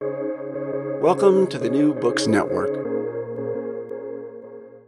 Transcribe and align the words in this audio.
Welcome 0.00 1.46
to 1.48 1.58
the 1.58 1.70
New 1.70 1.94
Books 1.94 2.26
Network. 2.26 2.74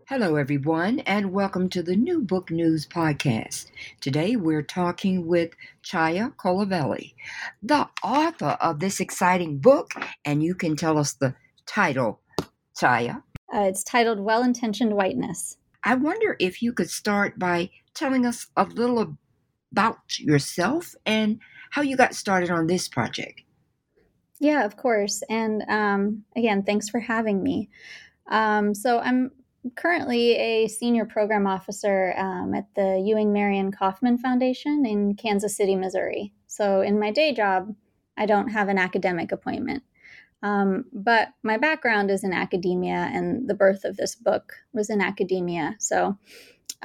Hello, 0.08 0.34
everyone, 0.34 1.00
and 1.00 1.30
welcome 1.30 1.68
to 1.68 1.82
the 1.82 1.94
New 1.94 2.22
Book 2.22 2.50
News 2.50 2.86
Podcast. 2.86 3.70
Today 4.00 4.34
we're 4.34 4.62
talking 4.62 5.26
with 5.26 5.50
Chhaya 5.84 6.34
Kolavalli, 6.36 7.14
the 7.62 7.88
author 8.02 8.56
of 8.60 8.80
this 8.80 8.98
exciting 8.98 9.58
book, 9.58 9.92
and 10.24 10.42
you 10.42 10.54
can 10.54 10.74
tell 10.74 10.98
us 10.98 11.12
the 11.12 11.34
title, 11.66 12.20
Chhaya. 12.76 13.22
Uh, 13.54 13.60
it's 13.60 13.84
titled 13.84 14.18
Well 14.18 14.42
Intentioned 14.42 14.94
Whiteness. 14.94 15.58
I 15.84 15.94
wonder 15.94 16.36
if 16.40 16.62
you 16.62 16.72
could 16.72 16.90
start 16.90 17.38
by 17.38 17.70
telling 17.94 18.26
us 18.26 18.48
a 18.56 18.64
little 18.64 19.16
about 19.70 20.18
yourself 20.18 20.94
and 21.04 21.38
how 21.70 21.82
you 21.82 21.96
got 21.96 22.14
started 22.14 22.50
on 22.50 22.66
this 22.66 22.88
project. 22.88 23.42
Yeah, 24.38 24.64
of 24.64 24.76
course. 24.76 25.22
And 25.28 25.64
um, 25.68 26.24
again, 26.36 26.62
thanks 26.62 26.88
for 26.88 27.00
having 27.00 27.42
me. 27.42 27.70
Um, 28.28 28.74
so, 28.74 28.98
I'm 28.98 29.30
currently 29.74 30.36
a 30.36 30.68
senior 30.68 31.04
program 31.06 31.46
officer 31.46 32.14
um, 32.16 32.54
at 32.54 32.66
the 32.74 33.02
Ewing 33.04 33.32
Marion 33.32 33.72
Kauffman 33.72 34.18
Foundation 34.18 34.84
in 34.86 35.14
Kansas 35.14 35.56
City, 35.56 35.74
Missouri. 35.74 36.32
So, 36.46 36.82
in 36.82 36.98
my 36.98 37.10
day 37.10 37.32
job, 37.32 37.74
I 38.16 38.26
don't 38.26 38.48
have 38.48 38.68
an 38.68 38.78
academic 38.78 39.32
appointment. 39.32 39.82
Um, 40.42 40.84
but 40.92 41.28
my 41.42 41.56
background 41.56 42.10
is 42.10 42.22
in 42.22 42.32
academia, 42.32 43.10
and 43.12 43.48
the 43.48 43.54
birth 43.54 43.84
of 43.84 43.96
this 43.96 44.14
book 44.14 44.52
was 44.72 44.90
in 44.90 45.00
academia. 45.00 45.76
So, 45.78 46.18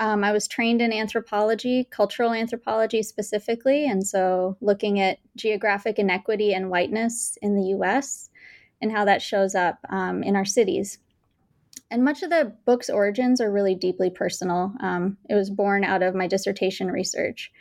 um, 0.02 0.24
I 0.24 0.32
was 0.32 0.48
trained 0.48 0.82
in 0.82 0.92
anthropology, 0.92 1.88
cultural 1.92 2.34
anthropology 2.34 3.04
specifically, 3.04 3.86
and 3.86 4.06
so 4.06 4.58
looking 4.60 5.00
at 5.00 5.20
geographic 5.36 6.00
inequity 6.00 6.56
and 6.56 6.72
whiteness 6.72 7.38
in 7.44 7.56
the 7.56 7.76
US 7.76 8.32
and 8.82 8.92
how 8.92 9.06
that 9.06 9.22
shows 9.22 9.54
up 9.54 9.78
um, 9.90 10.24
in 10.24 10.36
our 10.36 10.44
cities. 10.44 10.98
And 11.92 12.04
much 12.04 12.24
of 12.24 12.32
the 12.32 12.52
book's 12.66 12.90
origins 12.90 13.40
are 13.40 13.52
really 13.52 13.76
deeply 13.76 14.10
personal. 14.10 14.74
Um, 14.80 15.18
it 15.30 15.36
was 15.36 15.52
born 15.52 15.84
out 15.84 16.02
of 16.02 16.16
my 16.16 16.26
dissertation 16.26 16.90
research. 16.90 17.52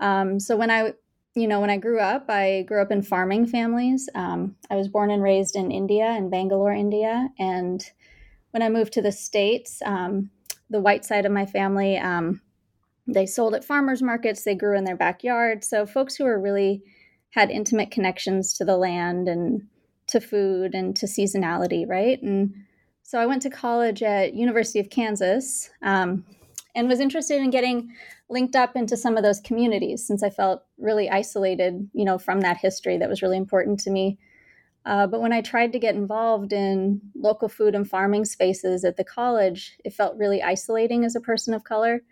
Um, 0.00 0.38
so 0.38 0.58
when 0.58 0.70
I 0.70 0.92
you 1.34 1.46
know, 1.46 1.60
when 1.60 1.70
I 1.70 1.76
grew 1.76 2.00
up, 2.00 2.26
I 2.28 2.62
grew 2.62 2.82
up 2.82 2.90
in 2.90 3.02
farming 3.02 3.46
families. 3.46 4.08
Um, 4.16 4.56
I 4.68 4.74
was 4.74 4.88
born 4.88 5.12
and 5.12 5.22
raised 5.22 5.54
in 5.54 5.70
India, 5.70 6.10
in 6.16 6.28
Bangalore, 6.28 6.72
India. 6.72 7.28
And 7.38 7.82
when 8.50 8.62
I 8.62 8.68
moved 8.68 8.92
to 8.94 9.02
the 9.02 9.12
States, 9.12 9.80
um, 9.86 10.30
the 10.70 10.80
white 10.80 11.04
side 11.04 11.26
of 11.26 11.32
my 11.32 11.44
family, 11.44 11.98
um, 11.98 12.40
they 13.06 13.26
sold 13.26 13.54
at 13.54 13.64
farmers 13.64 14.02
markets, 14.02 14.44
they 14.44 14.54
grew 14.54 14.78
in 14.78 14.84
their 14.84 14.96
backyard. 14.96 15.64
So 15.64 15.84
folks 15.84 16.16
who 16.16 16.24
were 16.24 16.40
really 16.40 16.82
had 17.30 17.50
intimate 17.50 17.90
connections 17.90 18.54
to 18.54 18.64
the 18.64 18.76
land 18.76 19.28
and 19.28 19.66
to 20.08 20.20
food 20.20 20.74
and 20.74 20.96
to 20.96 21.06
seasonality, 21.06 21.88
right? 21.88 22.20
And 22.22 22.54
so 23.02 23.18
I 23.18 23.26
went 23.26 23.42
to 23.42 23.50
college 23.50 24.02
at 24.02 24.34
University 24.34 24.78
of 24.80 24.90
Kansas 24.90 25.70
um, 25.82 26.24
and 26.74 26.88
was 26.88 27.00
interested 27.00 27.40
in 27.40 27.50
getting 27.50 27.92
linked 28.28 28.54
up 28.54 28.76
into 28.76 28.96
some 28.96 29.16
of 29.16 29.22
those 29.22 29.40
communities 29.40 30.06
since 30.06 30.22
I 30.22 30.30
felt 30.30 30.62
really 30.78 31.10
isolated, 31.10 31.88
you 31.92 32.04
know, 32.04 32.18
from 32.18 32.40
that 32.40 32.56
history 32.56 32.96
that 32.98 33.08
was 33.08 33.22
really 33.22 33.36
important 33.36 33.80
to 33.80 33.90
me. 33.90 34.18
Uh, 34.86 35.06
but 35.06 35.20
when 35.20 35.32
I 35.32 35.42
tried 35.42 35.72
to 35.72 35.78
get 35.78 35.94
involved 35.94 36.52
in 36.52 37.00
local 37.14 37.48
food 37.48 37.74
and 37.74 37.88
farming 37.88 38.24
spaces 38.24 38.84
at 38.84 38.96
the 38.96 39.04
college, 39.04 39.76
it 39.84 39.92
felt 39.92 40.16
really 40.16 40.42
isolating 40.42 41.04
as 41.04 41.14
a 41.14 41.20
person 41.20 41.52
of 41.52 41.64
color. 41.64 42.02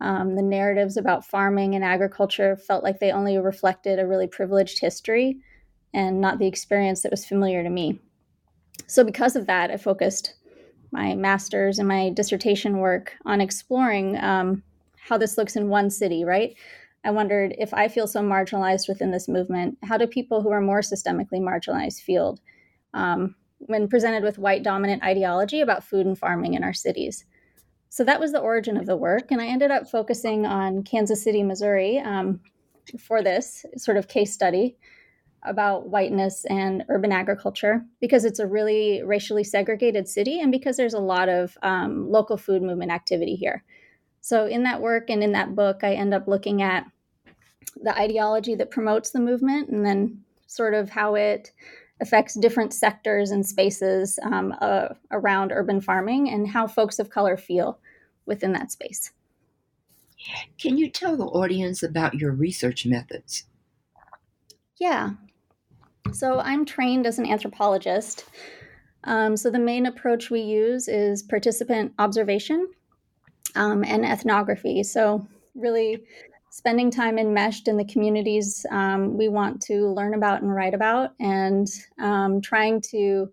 Um, 0.00 0.34
the 0.34 0.42
narratives 0.42 0.96
about 0.96 1.26
farming 1.26 1.74
and 1.74 1.84
agriculture 1.84 2.56
felt 2.56 2.82
like 2.82 2.98
they 2.98 3.12
only 3.12 3.38
reflected 3.38 3.98
a 3.98 4.06
really 4.06 4.26
privileged 4.26 4.80
history 4.80 5.38
and 5.92 6.20
not 6.20 6.38
the 6.38 6.46
experience 6.46 7.02
that 7.02 7.10
was 7.10 7.26
familiar 7.26 7.62
to 7.62 7.70
me. 7.70 8.00
So, 8.86 9.04
because 9.04 9.36
of 9.36 9.46
that, 9.46 9.70
I 9.70 9.76
focused 9.76 10.34
my 10.90 11.14
master's 11.14 11.78
and 11.78 11.86
my 11.86 12.10
dissertation 12.10 12.78
work 12.78 13.14
on 13.24 13.40
exploring 13.40 14.16
um, 14.18 14.62
how 14.96 15.18
this 15.18 15.38
looks 15.38 15.54
in 15.54 15.68
one 15.68 15.90
city, 15.90 16.24
right? 16.24 16.56
I 17.04 17.10
wondered 17.10 17.54
if 17.58 17.72
I 17.72 17.88
feel 17.88 18.06
so 18.06 18.20
marginalized 18.20 18.88
within 18.88 19.10
this 19.10 19.28
movement, 19.28 19.78
how 19.82 19.96
do 19.96 20.06
people 20.06 20.42
who 20.42 20.50
are 20.50 20.60
more 20.60 20.80
systemically 20.80 21.40
marginalized 21.40 22.02
feel 22.02 22.38
um, 22.92 23.34
when 23.58 23.88
presented 23.88 24.22
with 24.22 24.38
white 24.38 24.62
dominant 24.62 25.02
ideology 25.02 25.60
about 25.60 25.84
food 25.84 26.06
and 26.06 26.18
farming 26.18 26.54
in 26.54 26.64
our 26.64 26.74
cities? 26.74 27.24
So 27.88 28.04
that 28.04 28.20
was 28.20 28.32
the 28.32 28.40
origin 28.40 28.76
of 28.76 28.86
the 28.86 28.96
work. 28.96 29.32
And 29.32 29.40
I 29.40 29.46
ended 29.46 29.70
up 29.70 29.90
focusing 29.90 30.46
on 30.46 30.84
Kansas 30.84 31.22
City, 31.22 31.42
Missouri 31.42 31.98
um, 31.98 32.40
for 32.98 33.22
this 33.22 33.64
sort 33.76 33.96
of 33.96 34.08
case 34.08 34.32
study 34.32 34.76
about 35.42 35.88
whiteness 35.88 36.44
and 36.44 36.84
urban 36.88 37.12
agriculture 37.12 37.82
because 38.00 38.24
it's 38.24 38.38
a 38.38 38.46
really 38.46 39.02
racially 39.02 39.42
segregated 39.42 40.06
city 40.06 40.38
and 40.40 40.52
because 40.52 40.76
there's 40.76 40.94
a 40.94 41.00
lot 41.00 41.28
of 41.28 41.56
um, 41.62 42.10
local 42.10 42.36
food 42.36 42.62
movement 42.62 42.92
activity 42.92 43.34
here. 43.34 43.64
So, 44.20 44.46
in 44.46 44.62
that 44.64 44.80
work 44.80 45.08
and 45.08 45.22
in 45.22 45.32
that 45.32 45.54
book, 45.54 45.82
I 45.82 45.94
end 45.94 46.12
up 46.12 46.28
looking 46.28 46.62
at 46.62 46.84
the 47.82 47.96
ideology 47.98 48.54
that 48.56 48.70
promotes 48.70 49.10
the 49.10 49.20
movement 49.20 49.70
and 49.70 49.84
then 49.84 50.22
sort 50.46 50.74
of 50.74 50.90
how 50.90 51.14
it 51.14 51.52
affects 52.00 52.34
different 52.34 52.72
sectors 52.72 53.30
and 53.30 53.46
spaces 53.46 54.18
um, 54.22 54.54
uh, 54.60 54.88
around 55.10 55.52
urban 55.52 55.80
farming 55.80 56.30
and 56.30 56.48
how 56.48 56.66
folks 56.66 56.98
of 56.98 57.10
color 57.10 57.36
feel 57.36 57.78
within 58.26 58.52
that 58.52 58.72
space. 58.72 59.12
Can 60.58 60.76
you 60.76 60.90
tell 60.90 61.16
the 61.16 61.24
audience 61.24 61.82
about 61.82 62.14
your 62.14 62.32
research 62.32 62.84
methods? 62.84 63.44
Yeah. 64.78 65.10
So, 66.12 66.40
I'm 66.40 66.66
trained 66.66 67.06
as 67.06 67.18
an 67.18 67.26
anthropologist. 67.26 68.26
Um, 69.04 69.34
so, 69.34 69.50
the 69.50 69.58
main 69.58 69.86
approach 69.86 70.30
we 70.30 70.40
use 70.40 70.88
is 70.88 71.22
participant 71.22 71.94
observation 71.98 72.68
um, 73.54 73.84
and 73.84 74.04
ethnography. 74.04 74.82
So, 74.82 75.26
really 75.54 76.02
spending 76.50 76.90
time 76.90 77.18
enmeshed 77.18 77.68
in 77.68 77.76
the 77.76 77.84
communities 77.84 78.66
um, 78.70 79.16
we 79.16 79.28
want 79.28 79.62
to 79.62 79.88
learn 79.88 80.14
about 80.14 80.42
and 80.42 80.54
write 80.54 80.74
about, 80.74 81.10
and 81.20 81.68
um, 81.98 82.40
trying 82.40 82.80
to 82.80 83.30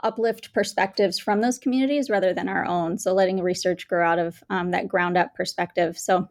uplift 0.00 0.52
perspectives 0.52 1.18
from 1.18 1.40
those 1.40 1.58
communities 1.58 2.10
rather 2.10 2.32
than 2.32 2.48
our 2.48 2.64
own. 2.64 2.98
So, 2.98 3.12
letting 3.12 3.42
research 3.42 3.88
grow 3.88 4.06
out 4.06 4.18
of 4.18 4.42
um, 4.50 4.70
that 4.72 4.88
ground 4.88 5.16
up 5.16 5.34
perspective. 5.34 5.98
So, 5.98 6.28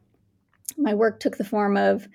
my 0.78 0.94
work 0.94 1.20
took 1.20 1.38
the 1.38 1.44
form 1.44 1.78
of 1.78 2.08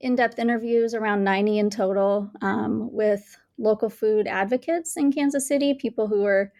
in 0.00 0.14
depth 0.14 0.38
interviews, 0.38 0.94
around 0.94 1.24
90 1.24 1.58
in 1.58 1.70
total, 1.70 2.30
um, 2.40 2.92
with 2.92 3.36
local 3.58 3.90
food 3.90 4.26
advocates 4.26 4.96
in 4.96 5.12
Kansas 5.12 5.48
City, 5.48 5.74
people 5.74 6.06
who 6.06 6.24
are 6.24 6.52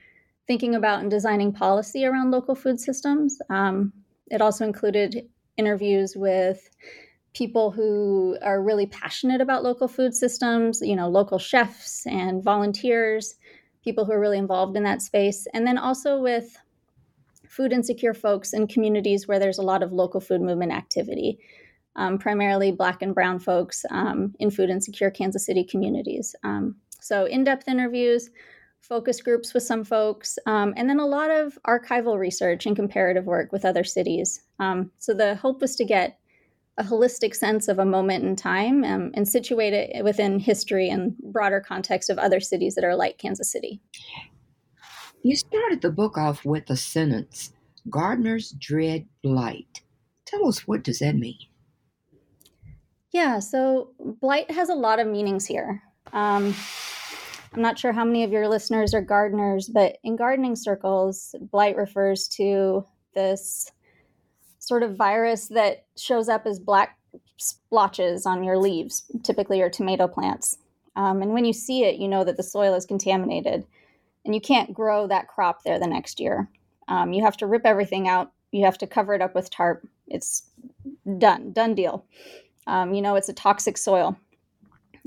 thinking 0.49 0.75
about 0.75 1.01
and 1.01 1.11
designing 1.11 1.53
policy 1.53 2.05
around 2.05 2.33
local 2.33 2.55
food 2.57 2.81
systems. 2.81 3.39
Um, 3.51 3.93
it 4.31 4.41
also 4.41 4.65
included 4.65 5.29
interviews 5.57 6.17
with 6.17 6.69
people 7.35 7.71
who 7.71 8.37
are 8.43 8.63
really 8.63 8.87
passionate 8.87 9.41
about 9.41 9.63
local 9.63 9.87
food 9.87 10.15
systems, 10.15 10.81
you 10.81 10.97
know, 10.97 11.09
local 11.09 11.39
chefs 11.39 12.07
and 12.07 12.43
volunteers, 12.43 13.37
people 13.85 14.05
who 14.05 14.13
are 14.13 14.21
really 14.21 14.39
involved 14.39 14.77
in 14.77 14.83
that 14.83 15.03
space, 15.03 15.47
and 15.53 15.67
then 15.67 15.79
also 15.79 16.19
with 16.19 16.57
food 17.47 17.73
insecure 17.73 18.15
folks 18.15 18.53
in 18.53 18.67
communities 18.67 19.29
where 19.29 19.39
there's 19.39 19.59
a 19.59 19.63
lot 19.63 19.83
of 19.83 19.93
local 19.93 20.21
food 20.21 20.41
movement 20.41 20.73
activity, 20.73 21.39
um, 21.97 22.19
primarily 22.19 22.73
Black 22.73 23.03
and 23.03 23.15
Brown 23.15 23.39
folks 23.39 23.85
um, 23.91 24.35
in 24.39 24.51
food 24.51 24.71
insecure 24.71 25.11
Kansas 25.11 25.45
City 25.45 25.65
communities. 25.65 26.35
Um, 26.43 26.77
so, 27.01 27.27
in 27.27 27.45
depth 27.45 27.69
interviews, 27.69 28.31
focus 28.81 29.21
groups 29.21 29.55
with 29.55 29.63
some 29.63 29.85
folks, 29.85 30.39
um, 30.47 30.75
and 30.77 30.89
then 30.89 31.01
a 31.01 31.07
lot 31.07 31.31
of 31.31 31.59
archival 31.67 32.19
research 32.19 32.67
and 32.67 32.77
comparative 32.77 33.27
work 33.27 33.53
with 33.53 33.65
other 33.65 33.85
cities. 33.85 34.43
Um, 34.59 34.91
so, 34.99 35.15
the 35.15 35.37
hope 35.37 35.61
was 35.61 35.77
to 35.77 35.85
get 35.85 36.19
a 36.79 36.85
holistic 36.85 37.35
sense 37.35 37.67
of 37.69 37.79
a 37.79 37.85
moment 37.85 38.25
in 38.25 38.37
time 38.37 38.85
um, 38.85 39.11
and 39.15 39.29
situate 39.29 39.75
it 39.75 40.05
within 40.05 40.39
history 40.39 40.89
and 40.89 41.17
broader 41.19 41.61
context 41.61 42.09
of 42.09 42.19
other 42.19 42.39
cities 42.39 42.77
that 42.77 42.85
are 42.85 42.95
like 42.95 43.19
Kansas 43.19 43.51
City. 43.51 43.81
You 45.25 45.35
started 45.35 45.83
the 45.83 45.91
book 45.91 46.17
off 46.17 46.45
with 46.45 46.71
a 46.71 46.77
sentence 46.77 47.53
Gardeners 47.91 48.53
dread 48.59 49.07
blight. 49.23 49.83
Tell 50.25 50.47
us 50.47 50.69
what 50.69 50.85
does 50.85 51.01
that 51.01 51.17
mean? 51.17 51.39
Yeah, 53.13 53.41
so 53.41 53.91
blight 53.99 54.51
has 54.51 54.69
a 54.69 54.75
lot 54.75 55.01
of 55.01 55.07
meanings 55.07 55.47
here. 55.47 55.83
Um, 56.13 56.55
I'm 57.53 57.63
not 57.63 57.79
sure 57.79 57.93
how 57.93 58.05
many 58.05 58.25
of 58.25 58.33
your 58.33 58.49
listeners 58.49 58.95
are 58.95 59.01
gardeners, 59.01 59.69
but 59.69 59.99
in 60.05 60.17
gardening 60.17 60.57
circles, 60.57 61.35
blight 61.41 61.77
refers 61.77 62.29
to 62.29 62.85
this 63.15 63.71
sort 64.59 64.83
of 64.83 64.97
virus 64.97 65.49
that 65.49 65.87
shows 65.97 66.29
up 66.29 66.47
as 66.47 66.59
black 66.59 66.99
splotches 67.39 68.27
on 68.27 68.45
your 68.45 68.59
leaves, 68.59 69.11
typically 69.23 69.59
your 69.59 69.71
tomato 69.71 70.07
plants. 70.07 70.59
Um, 70.97 71.23
and 71.23 71.33
when 71.33 71.45
you 71.45 71.53
see 71.53 71.85
it, 71.85 71.97
you 71.97 72.09
know 72.09 72.25
that 72.25 72.37
the 72.37 72.43
soil 72.43 72.75
is 72.75 72.85
contaminated 72.85 73.65
and 74.25 74.35
you 74.35 74.41
can't 74.41 74.75
grow 74.75 75.07
that 75.07 75.29
crop 75.29 75.63
there 75.63 75.79
the 75.79 75.87
next 75.87 76.21
year. 76.21 76.51
Um, 76.89 77.13
you 77.13 77.23
have 77.25 77.37
to 77.39 77.47
rip 77.47 77.65
everything 77.65 78.09
out. 78.09 78.33
You 78.53 78.65
have 78.65 78.79
to 78.79 78.87
cover 78.87 79.15
it 79.15 79.23
up 79.23 79.35
with 79.35 79.51
tarp. 79.51 79.87
It's 80.07 80.43
done, 81.19 81.53
done 81.53 81.75
deal. 81.75 82.05
Um, 82.67 82.93
you 82.95 83.01
know, 83.01 83.15
it's 83.15 83.29
a 83.29 83.35
toxic 83.35 83.79
soil. 83.79 84.17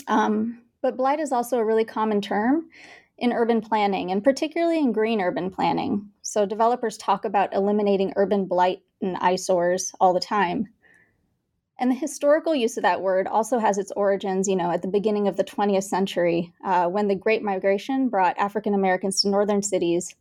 Um, 0.08 0.62
but 0.82 0.98
blight 0.98 1.20
is 1.20 1.32
also 1.32 1.58
a 1.58 1.66
really 1.66 1.86
common 1.86 2.22
term 2.22 2.70
in 3.18 3.34
urban 3.34 3.62
planning, 3.62 4.12
and 4.12 4.24
particularly 4.24 4.80
in 4.80 4.92
green 4.92 5.22
urban 5.22 5.52
planning. 5.52 6.10
So 6.22 6.46
developers 6.46 6.98
talk 6.98 7.24
about 7.24 7.54
eliminating 7.54 8.14
urban 8.16 8.46
blight 8.46 8.82
and 9.02 9.16
eyesores 9.18 9.94
all 10.00 10.14
the 10.14 10.20
time. 10.20 10.68
And 11.80 11.90
the 11.90 11.96
historical 11.96 12.54
use 12.54 12.78
of 12.78 12.84
that 12.84 13.02
word 13.02 13.28
also 13.28 13.58
has 13.60 13.78
its 13.78 13.92
origins, 13.96 14.48
you 14.48 14.56
know, 14.56 14.72
at 14.72 14.82
the 14.82 14.88
beginning 14.88 15.28
of 15.28 15.38
the 15.38 15.44
20th 15.44 15.84
century, 15.84 16.54
uh, 16.64 16.88
when 16.88 17.08
the 17.08 17.16
Great 17.16 17.44
Migration 17.44 18.10
brought 18.10 18.38
African 18.38 18.74
Americans 18.74 19.22
to 19.22 19.30
northern 19.30 19.64
cities. 19.64 20.16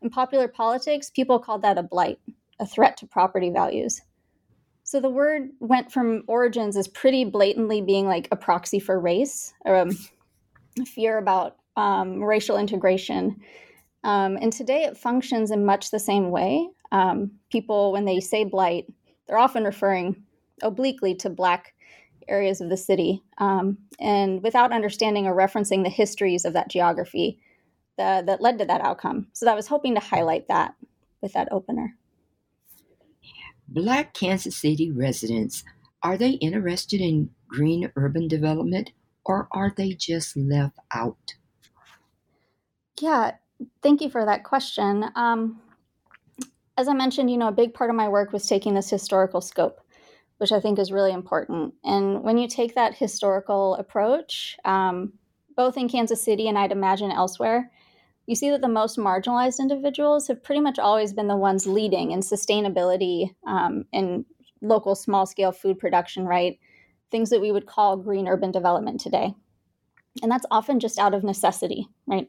In 0.00 0.10
popular 0.10 0.48
politics, 0.48 1.10
people 1.10 1.38
called 1.38 1.62
that 1.62 1.78
a 1.78 1.82
blight, 1.82 2.18
a 2.58 2.66
threat 2.66 2.96
to 2.98 3.06
property 3.06 3.50
values. 3.50 4.00
So 4.92 5.00
the 5.00 5.08
word 5.08 5.52
went 5.58 5.90
from 5.90 6.22
origins 6.26 6.76
as 6.76 6.86
pretty 6.86 7.24
blatantly 7.24 7.80
being 7.80 8.06
like 8.06 8.28
a 8.30 8.36
proxy 8.36 8.78
for 8.78 9.00
race, 9.00 9.54
um, 9.64 9.92
fear 10.84 11.16
about 11.16 11.56
um, 11.78 12.22
racial 12.22 12.58
integration. 12.58 13.40
Um, 14.04 14.36
and 14.38 14.52
today 14.52 14.84
it 14.84 14.98
functions 14.98 15.50
in 15.50 15.64
much 15.64 15.90
the 15.90 15.98
same 15.98 16.30
way. 16.30 16.68
Um, 16.90 17.30
people, 17.50 17.92
when 17.92 18.04
they 18.04 18.20
say 18.20 18.44
blight, 18.44 18.84
they're 19.26 19.38
often 19.38 19.64
referring 19.64 20.24
obliquely 20.62 21.14
to 21.14 21.30
Black 21.30 21.72
areas 22.28 22.60
of 22.60 22.68
the 22.68 22.76
city, 22.76 23.22
um, 23.38 23.78
and 23.98 24.42
without 24.42 24.72
understanding 24.72 25.26
or 25.26 25.34
referencing 25.34 25.84
the 25.84 25.88
histories 25.88 26.44
of 26.44 26.52
that 26.52 26.68
geography 26.68 27.40
that, 27.96 28.26
that 28.26 28.42
led 28.42 28.58
to 28.58 28.66
that 28.66 28.82
outcome. 28.82 29.28
So 29.32 29.50
I 29.50 29.54
was 29.54 29.68
hoping 29.68 29.94
to 29.94 30.02
highlight 30.02 30.48
that 30.48 30.74
with 31.22 31.32
that 31.32 31.48
opener. 31.50 31.96
Black 33.72 34.14
Kansas 34.14 34.56
City 34.56 34.90
residents, 34.90 35.64
are 36.02 36.16
they 36.16 36.32
interested 36.32 37.00
in 37.00 37.30
green 37.48 37.90
urban 37.96 38.28
development 38.28 38.90
or 39.24 39.48
are 39.52 39.72
they 39.76 39.92
just 39.92 40.36
left 40.36 40.78
out? 40.92 41.34
Yeah, 43.00 43.32
thank 43.82 44.00
you 44.00 44.10
for 44.10 44.24
that 44.24 44.44
question. 44.44 45.04
Um, 45.14 45.60
as 46.76 46.88
I 46.88 46.94
mentioned, 46.94 47.30
you 47.30 47.36
know, 47.36 47.48
a 47.48 47.52
big 47.52 47.74
part 47.74 47.90
of 47.90 47.96
my 47.96 48.08
work 48.08 48.32
was 48.32 48.46
taking 48.46 48.74
this 48.74 48.90
historical 48.90 49.40
scope 49.40 49.80
which 50.42 50.50
I 50.50 50.58
think 50.58 50.80
is 50.80 50.90
really 50.90 51.12
important. 51.12 51.74
And 51.84 52.24
when 52.24 52.36
you 52.36 52.48
take 52.48 52.74
that 52.74 52.96
historical 52.96 53.76
approach, 53.76 54.56
um, 54.64 55.12
both 55.54 55.76
in 55.76 55.88
Kansas 55.88 56.24
City 56.24 56.48
and 56.48 56.58
I'd 56.58 56.72
imagine 56.72 57.12
elsewhere, 57.12 57.70
you 58.26 58.34
see 58.34 58.50
that 58.50 58.60
the 58.60 58.68
most 58.68 58.98
marginalized 58.98 59.58
individuals 59.58 60.28
have 60.28 60.42
pretty 60.42 60.60
much 60.60 60.78
always 60.78 61.12
been 61.12 61.28
the 61.28 61.36
ones 61.36 61.66
leading 61.66 62.12
in 62.12 62.20
sustainability 62.20 63.34
um, 63.46 63.84
in 63.92 64.24
local 64.60 64.94
small 64.94 65.26
scale 65.26 65.52
food 65.52 65.78
production, 65.78 66.24
right? 66.24 66.58
Things 67.10 67.30
that 67.30 67.40
we 67.40 67.52
would 67.52 67.66
call 67.66 67.96
green 67.96 68.28
urban 68.28 68.52
development 68.52 69.00
today. 69.00 69.34
And 70.22 70.30
that's 70.30 70.46
often 70.50 70.78
just 70.78 70.98
out 70.98 71.14
of 71.14 71.24
necessity, 71.24 71.88
right? 72.06 72.28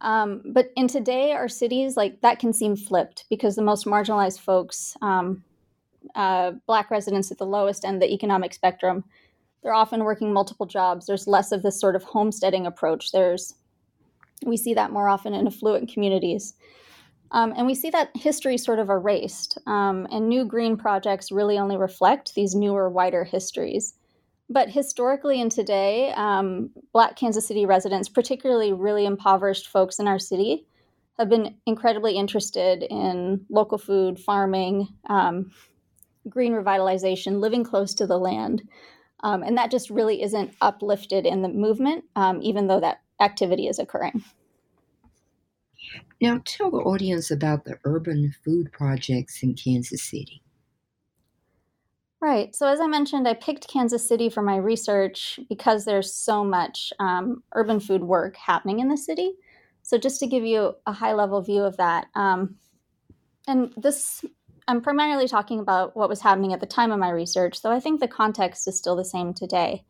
Um, 0.00 0.42
but 0.46 0.70
in 0.76 0.88
today, 0.88 1.32
our 1.32 1.48
cities, 1.48 1.96
like 1.96 2.20
that 2.22 2.38
can 2.38 2.52
seem 2.52 2.76
flipped 2.76 3.24
because 3.30 3.56
the 3.56 3.62
most 3.62 3.86
marginalized 3.86 4.40
folks 4.40 4.96
um, 5.02 5.44
uh, 6.14 6.52
Black 6.66 6.90
residents 6.90 7.30
at 7.30 7.38
the 7.38 7.46
lowest 7.46 7.84
end 7.84 7.96
of 7.96 8.00
the 8.00 8.12
economic 8.12 8.52
spectrum, 8.54 9.04
they're 9.62 9.74
often 9.74 10.04
working 10.04 10.32
multiple 10.32 10.66
jobs. 10.66 11.06
There's 11.06 11.26
less 11.26 11.52
of 11.52 11.62
this 11.62 11.80
sort 11.80 11.96
of 11.96 12.04
homesteading 12.04 12.66
approach. 12.66 13.12
There's 13.12 13.54
we 14.44 14.56
see 14.56 14.74
that 14.74 14.90
more 14.92 15.08
often 15.08 15.34
in 15.34 15.46
affluent 15.46 15.92
communities. 15.92 16.54
Um, 17.30 17.52
and 17.56 17.66
we 17.66 17.74
see 17.74 17.90
that 17.90 18.10
history 18.14 18.56
sort 18.58 18.78
of 18.78 18.90
erased. 18.90 19.58
Um, 19.66 20.06
and 20.10 20.28
new 20.28 20.44
green 20.44 20.76
projects 20.76 21.32
really 21.32 21.58
only 21.58 21.76
reflect 21.76 22.34
these 22.34 22.54
newer, 22.54 22.88
wider 22.88 23.24
histories. 23.24 23.94
But 24.50 24.68
historically 24.68 25.40
and 25.40 25.50
today, 25.50 26.12
um, 26.12 26.70
Black 26.92 27.16
Kansas 27.16 27.46
City 27.46 27.66
residents, 27.66 28.08
particularly 28.08 28.72
really 28.72 29.06
impoverished 29.06 29.68
folks 29.68 29.98
in 29.98 30.06
our 30.06 30.18
city, 30.18 30.66
have 31.18 31.28
been 31.28 31.56
incredibly 31.66 32.16
interested 32.16 32.82
in 32.82 33.44
local 33.48 33.78
food, 33.78 34.18
farming, 34.18 34.88
um, 35.08 35.50
green 36.28 36.52
revitalization, 36.52 37.40
living 37.40 37.64
close 37.64 37.94
to 37.94 38.06
the 38.06 38.18
land. 38.18 38.62
Um, 39.20 39.42
and 39.42 39.56
that 39.56 39.70
just 39.70 39.90
really 39.90 40.22
isn't 40.22 40.54
uplifted 40.60 41.24
in 41.24 41.40
the 41.40 41.48
movement, 41.48 42.04
um, 42.14 42.42
even 42.42 42.66
though 42.66 42.80
that 42.80 43.00
activity 43.20 43.66
is 43.68 43.78
occurring. 43.78 44.22
Now, 46.20 46.40
tell 46.44 46.70
the 46.70 46.78
audience 46.78 47.30
about 47.30 47.64
the 47.64 47.78
urban 47.84 48.34
food 48.44 48.72
projects 48.72 49.42
in 49.42 49.54
Kansas 49.54 50.02
City. 50.02 50.42
Right. 52.20 52.56
So, 52.56 52.66
as 52.66 52.80
I 52.80 52.86
mentioned, 52.86 53.28
I 53.28 53.34
picked 53.34 53.68
Kansas 53.68 54.08
City 54.08 54.30
for 54.30 54.40
my 54.40 54.56
research 54.56 55.38
because 55.48 55.84
there's 55.84 56.14
so 56.14 56.42
much 56.42 56.92
um, 56.98 57.42
urban 57.54 57.80
food 57.80 58.02
work 58.02 58.36
happening 58.36 58.80
in 58.80 58.88
the 58.88 58.96
city. 58.96 59.34
So, 59.82 59.98
just 59.98 60.20
to 60.20 60.26
give 60.26 60.42
you 60.44 60.74
a 60.86 60.92
high 60.92 61.12
level 61.12 61.42
view 61.42 61.62
of 61.62 61.76
that, 61.76 62.06
um, 62.14 62.56
and 63.46 63.74
this 63.76 64.24
I'm 64.66 64.80
primarily 64.80 65.28
talking 65.28 65.60
about 65.60 65.94
what 65.94 66.08
was 66.08 66.22
happening 66.22 66.54
at 66.54 66.60
the 66.60 66.66
time 66.66 66.90
of 66.90 66.98
my 66.98 67.10
research, 67.10 67.60
though 67.60 67.72
I 67.72 67.80
think 67.80 68.00
the 68.00 68.08
context 68.08 68.66
is 68.66 68.78
still 68.78 68.96
the 68.96 69.04
same 69.04 69.34
today. 69.34 69.84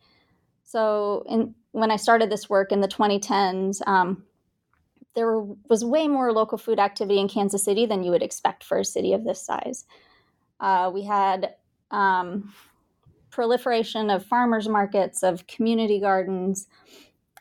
So, 0.64 1.24
in, 1.28 1.54
when 1.74 1.90
I 1.90 1.96
started 1.96 2.30
this 2.30 2.48
work 2.48 2.70
in 2.70 2.80
the 2.80 2.86
2010s, 2.86 3.84
um, 3.88 4.22
there 5.16 5.40
was 5.68 5.84
way 5.84 6.06
more 6.06 6.32
local 6.32 6.56
food 6.56 6.78
activity 6.78 7.18
in 7.18 7.28
Kansas 7.28 7.64
City 7.64 7.84
than 7.84 8.04
you 8.04 8.12
would 8.12 8.22
expect 8.22 8.62
for 8.62 8.78
a 8.78 8.84
city 8.84 9.12
of 9.12 9.24
this 9.24 9.42
size. 9.42 9.84
Uh, 10.60 10.88
we 10.94 11.02
had 11.02 11.56
um, 11.90 12.52
proliferation 13.30 14.08
of 14.08 14.24
farmers 14.24 14.68
markets, 14.68 15.24
of 15.24 15.48
community 15.48 15.98
gardens, 15.98 16.68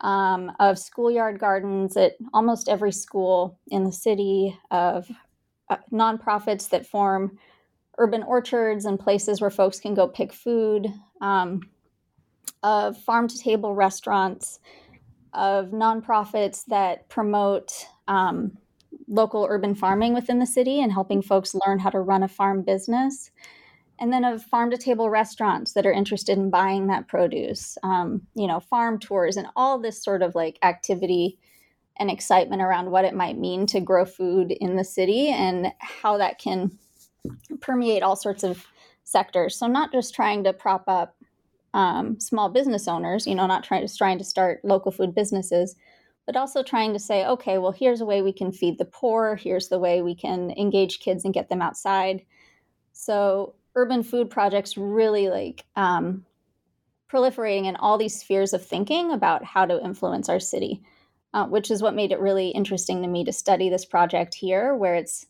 um, 0.01 0.51
of 0.59 0.79
schoolyard 0.79 1.39
gardens 1.39 1.95
at 1.95 2.13
almost 2.33 2.67
every 2.67 2.91
school 2.91 3.59
in 3.67 3.83
the 3.83 3.91
city, 3.91 4.59
of 4.71 5.07
uh, 5.69 5.77
nonprofits 5.91 6.67
that 6.69 6.87
form 6.87 7.37
urban 7.99 8.23
orchards 8.23 8.85
and 8.85 8.99
places 8.99 9.41
where 9.41 9.51
folks 9.51 9.79
can 9.79 9.93
go 9.93 10.07
pick 10.07 10.33
food, 10.33 10.87
um, 11.21 11.61
of 12.63 12.97
farm 12.97 13.27
to 13.27 13.37
table 13.37 13.75
restaurants, 13.75 14.59
of 15.33 15.67
nonprofits 15.71 16.65
that 16.65 17.09
promote 17.09 17.85
um, 18.07 18.57
local 19.07 19.45
urban 19.49 19.75
farming 19.75 20.13
within 20.13 20.39
the 20.39 20.45
city 20.45 20.81
and 20.81 20.91
helping 20.91 21.21
folks 21.21 21.55
learn 21.65 21.79
how 21.79 21.89
to 21.89 21.99
run 21.99 22.23
a 22.23 22.27
farm 22.27 22.61
business. 22.61 23.31
and 23.99 24.11
then 24.11 24.25
of 24.25 24.43
farm 24.43 24.71
to 24.71 24.77
table 24.77 25.09
restaurants 25.09 25.73
that 25.73 25.85
are 25.85 25.91
interested 25.91 26.37
in 26.37 26.49
buying 26.49 26.87
that 26.87 27.07
produce, 27.07 27.77
um, 27.83 28.21
you 28.35 28.47
know, 28.47 28.59
farm 28.59 28.99
tours, 28.99 29.37
and 29.37 29.47
all 29.55 29.79
this 29.79 30.03
sort 30.03 30.23
of 30.23 30.33
like 30.35 30.57
activity 30.63 31.37
and 31.97 32.09
excitement 32.09 32.61
around 32.61 32.89
what 32.89 33.05
it 33.05 33.13
might 33.13 33.37
mean 33.37 33.67
to 33.67 33.79
grow 33.79 34.03
food 34.03 34.51
in 34.51 34.75
the 34.75 34.83
city 34.83 35.29
and 35.29 35.71
how 35.79 36.17
that 36.17 36.39
can 36.39 36.71
permeate 37.61 38.01
all 38.03 38.15
sorts 38.15 38.43
of 38.43 38.65
sectors. 39.03 39.55
So, 39.55 39.67
not 39.67 39.91
just 39.91 40.15
trying 40.15 40.43
to 40.45 40.53
prop 40.53 40.85
up 40.87 41.15
um, 41.73 42.19
small 42.19 42.49
business 42.49 42.87
owners, 42.87 43.25
you 43.25 43.35
know, 43.35 43.47
not 43.47 43.63
trying 43.63 43.85
to 43.87 43.97
trying 43.97 44.17
to 44.19 44.23
start 44.23 44.61
local 44.63 44.91
food 44.91 45.15
businesses, 45.15 45.75
but 46.25 46.35
also 46.35 46.63
trying 46.63 46.93
to 46.93 46.99
say, 46.99 47.25
okay, 47.25 47.57
well, 47.57 47.71
here's 47.71 48.01
a 48.01 48.05
way 48.05 48.21
we 48.21 48.33
can 48.33 48.51
feed 48.51 48.77
the 48.77 48.85
poor. 48.85 49.35
Here's 49.35 49.69
the 49.69 49.79
way 49.79 50.01
we 50.01 50.15
can 50.15 50.51
engage 50.51 50.99
kids 50.99 51.25
and 51.25 51.33
get 51.33 51.49
them 51.49 51.61
outside. 51.61 52.21
So, 52.93 53.55
urban 53.75 54.03
food 54.03 54.29
projects 54.29 54.77
really 54.77 55.29
like 55.29 55.65
um, 55.75 56.25
proliferating 57.11 57.65
in 57.65 57.75
all 57.75 57.97
these 57.97 58.19
spheres 58.19 58.53
of 58.53 58.65
thinking 58.65 59.11
about 59.11 59.43
how 59.43 59.65
to 59.65 59.83
influence 59.83 60.29
our 60.29 60.39
city, 60.39 60.81
uh, 61.33 61.45
which 61.47 61.71
is 61.71 61.81
what 61.81 61.95
made 61.95 62.11
it 62.11 62.19
really 62.19 62.49
interesting 62.49 63.01
to 63.01 63.07
me 63.07 63.23
to 63.25 63.33
study 63.33 63.69
this 63.69 63.85
project 63.85 64.35
here, 64.35 64.75
where 64.75 64.95
it's 64.95 65.25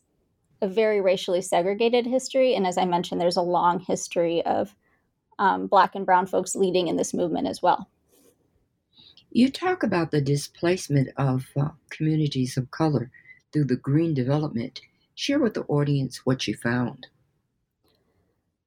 a 0.60 0.68
very 0.68 1.00
racially 1.00 1.42
segregated 1.42 2.06
history. 2.06 2.54
And 2.54 2.66
as 2.66 2.78
I 2.78 2.84
mentioned, 2.84 3.20
there's 3.20 3.36
a 3.36 3.42
long 3.42 3.80
history 3.80 4.44
of 4.44 4.74
um, 5.38 5.66
Black 5.66 5.94
and 5.94 6.06
Brown 6.06 6.26
folks 6.26 6.54
leading 6.54 6.88
in 6.88 6.96
this 6.96 7.14
movement 7.14 7.46
as 7.46 7.62
well. 7.62 7.88
You 9.30 9.50
talk 9.50 9.82
about 9.82 10.10
the 10.10 10.20
displacement 10.20 11.08
of 11.16 11.46
uh, 11.56 11.70
communities 11.90 12.56
of 12.56 12.70
color 12.70 13.10
through 13.52 13.64
the 13.64 13.76
green 13.76 14.14
development. 14.14 14.80
Share 15.16 15.40
with 15.40 15.54
the 15.54 15.62
audience 15.62 16.20
what 16.24 16.46
you 16.46 16.54
found. 16.56 17.08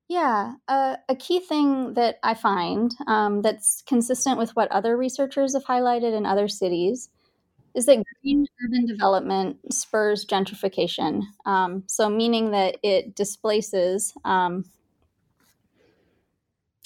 Yeah, 0.09 0.53
uh, 0.69 0.97
a 1.09 1.15
key 1.15 1.41
thing 1.41 1.93
that 1.95 2.19
I 2.23 2.33
find 2.33 2.93
um, 3.07 3.41
that's 3.41 3.83
consistent 3.85 4.37
with 4.37 4.55
what 4.55 4.71
other 4.71 4.95
researchers 4.95 5.53
have 5.53 5.65
highlighted 5.65 6.15
in 6.15 6.25
other 6.25 6.47
cities 6.47 7.09
is 7.75 7.85
that 7.85 8.03
green 8.21 8.47
urban 8.65 8.85
development 8.85 9.73
spurs 9.73 10.25
gentrification. 10.25 11.23
Um, 11.45 11.83
so, 11.87 12.09
meaning 12.09 12.51
that 12.51 12.77
it 12.83 13.15
displaces 13.15 14.13
um, 14.23 14.65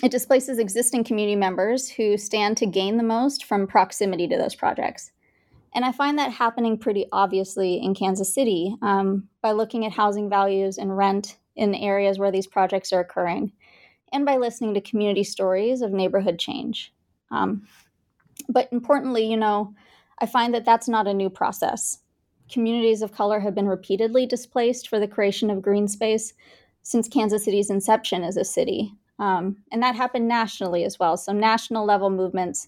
it 0.04 0.12
displaces 0.12 0.58
existing 0.58 1.04
community 1.04 1.36
members 1.36 1.90
who 1.90 2.18
stand 2.18 2.58
to 2.58 2.66
gain 2.66 2.98
the 2.98 3.04
most 3.04 3.46
from 3.46 3.68
proximity 3.68 4.28
to 4.28 4.38
those 4.38 4.56
projects. 4.56 5.12
And 5.74 5.86
I 5.86 5.92
find 5.92 6.18
that 6.18 6.34
happening 6.34 6.78
pretty 6.78 7.06
obviously 7.12 7.82
in 7.82 7.94
Kansas 7.94 8.34
City 8.34 8.76
um, 8.82 9.30
by 9.42 9.52
looking 9.52 9.86
at 9.86 9.94
housing 9.94 10.30
values 10.30 10.78
and 10.78 10.98
rent 10.98 11.38
in 11.56 11.76
areas 11.76 12.18
where 12.18 12.32
these 12.32 12.48
projects 12.48 12.92
are 12.92 13.00
occurring, 13.00 13.52
and 14.12 14.26
by 14.26 14.38
listening 14.38 14.74
to 14.74 14.82
community 14.82 15.24
stories 15.24 15.82
of 15.82 15.92
neighborhood 15.92 16.40
change. 16.40 16.94
Um, 17.30 17.68
but 18.50 18.68
importantly, 18.72 19.30
you 19.30 19.38
know, 19.38 19.74
I 20.20 20.26
find 20.26 20.54
that 20.54 20.66
that's 20.66 20.90
not 20.90 21.08
a 21.08 21.14
new 21.14 21.30
process. 21.30 22.00
Communities 22.52 23.02
of 23.02 23.14
color 23.14 23.40
have 23.40 23.56
been 23.56 23.68
repeatedly 23.68 24.26
displaced 24.26 24.88
for 24.88 25.00
the 25.00 25.08
creation 25.08 25.50
of 25.50 25.62
green 25.62 25.88
space 25.88 26.34
since 26.84 27.08
Kansas 27.08 27.46
City's 27.46 27.70
inception 27.70 28.24
as 28.24 28.36
a 28.36 28.44
city. 28.44 28.94
Um, 29.22 29.58
and 29.72 29.84
that 29.84 29.96
happened 29.96 30.28
nationally 30.28 30.84
as 30.84 30.98
well. 30.98 31.16
So, 31.16 31.32
national 31.32 31.86
level 31.86 32.10
movements, 32.10 32.68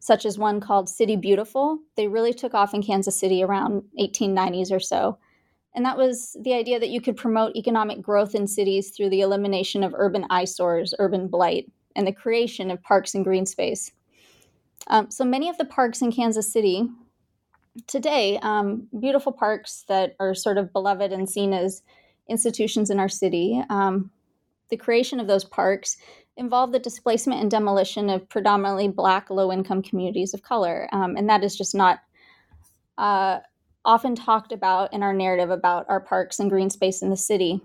such 0.00 0.24
as 0.24 0.38
one 0.38 0.58
called 0.58 0.88
City 0.88 1.16
Beautiful, 1.16 1.78
they 1.96 2.08
really 2.08 2.32
took 2.32 2.54
off 2.54 2.72
in 2.72 2.82
Kansas 2.82 3.20
City 3.20 3.44
around 3.44 3.82
1890s 4.00 4.72
or 4.72 4.80
so. 4.80 5.18
And 5.74 5.84
that 5.84 5.98
was 5.98 6.34
the 6.40 6.54
idea 6.54 6.80
that 6.80 6.88
you 6.88 7.02
could 7.02 7.16
promote 7.16 7.56
economic 7.56 8.00
growth 8.00 8.34
in 8.34 8.46
cities 8.46 8.90
through 8.90 9.10
the 9.10 9.20
elimination 9.20 9.84
of 9.84 9.94
urban 9.94 10.26
eyesores, 10.30 10.94
urban 10.98 11.28
blight, 11.28 11.70
and 11.94 12.06
the 12.06 12.12
creation 12.12 12.70
of 12.70 12.82
parks 12.82 13.14
and 13.14 13.22
green 13.22 13.44
space. 13.44 13.92
Um, 14.86 15.10
so 15.10 15.24
many 15.26 15.50
of 15.50 15.58
the 15.58 15.66
parks 15.66 16.00
in 16.00 16.10
Kansas 16.10 16.50
City 16.50 16.88
today, 17.86 18.38
um, 18.42 18.88
beautiful 18.98 19.32
parks 19.32 19.84
that 19.88 20.16
are 20.18 20.34
sort 20.34 20.56
of 20.56 20.72
beloved 20.72 21.12
and 21.12 21.28
seen 21.28 21.52
as 21.52 21.82
institutions 22.28 22.88
in 22.88 22.98
our 22.98 23.08
city, 23.10 23.62
um, 23.68 24.10
the 24.72 24.76
creation 24.78 25.20
of 25.20 25.26
those 25.26 25.44
parks 25.44 25.98
involved 26.38 26.72
the 26.72 26.78
displacement 26.78 27.42
and 27.42 27.50
demolition 27.50 28.08
of 28.08 28.26
predominantly 28.30 28.88
Black, 28.88 29.28
low 29.28 29.52
income 29.52 29.82
communities 29.82 30.32
of 30.32 30.42
color. 30.42 30.88
Um, 30.92 31.14
and 31.14 31.28
that 31.28 31.44
is 31.44 31.54
just 31.54 31.74
not. 31.74 32.00
Uh, 32.96 33.40
often 33.84 34.14
talked 34.14 34.52
about 34.52 34.92
in 34.94 35.02
our 35.02 35.12
narrative 35.12 35.50
about 35.50 35.84
our 35.88 36.00
parks 36.00 36.38
and 36.38 36.48
green 36.48 36.70
space 36.70 37.02
in 37.02 37.10
the 37.10 37.16
city. 37.16 37.60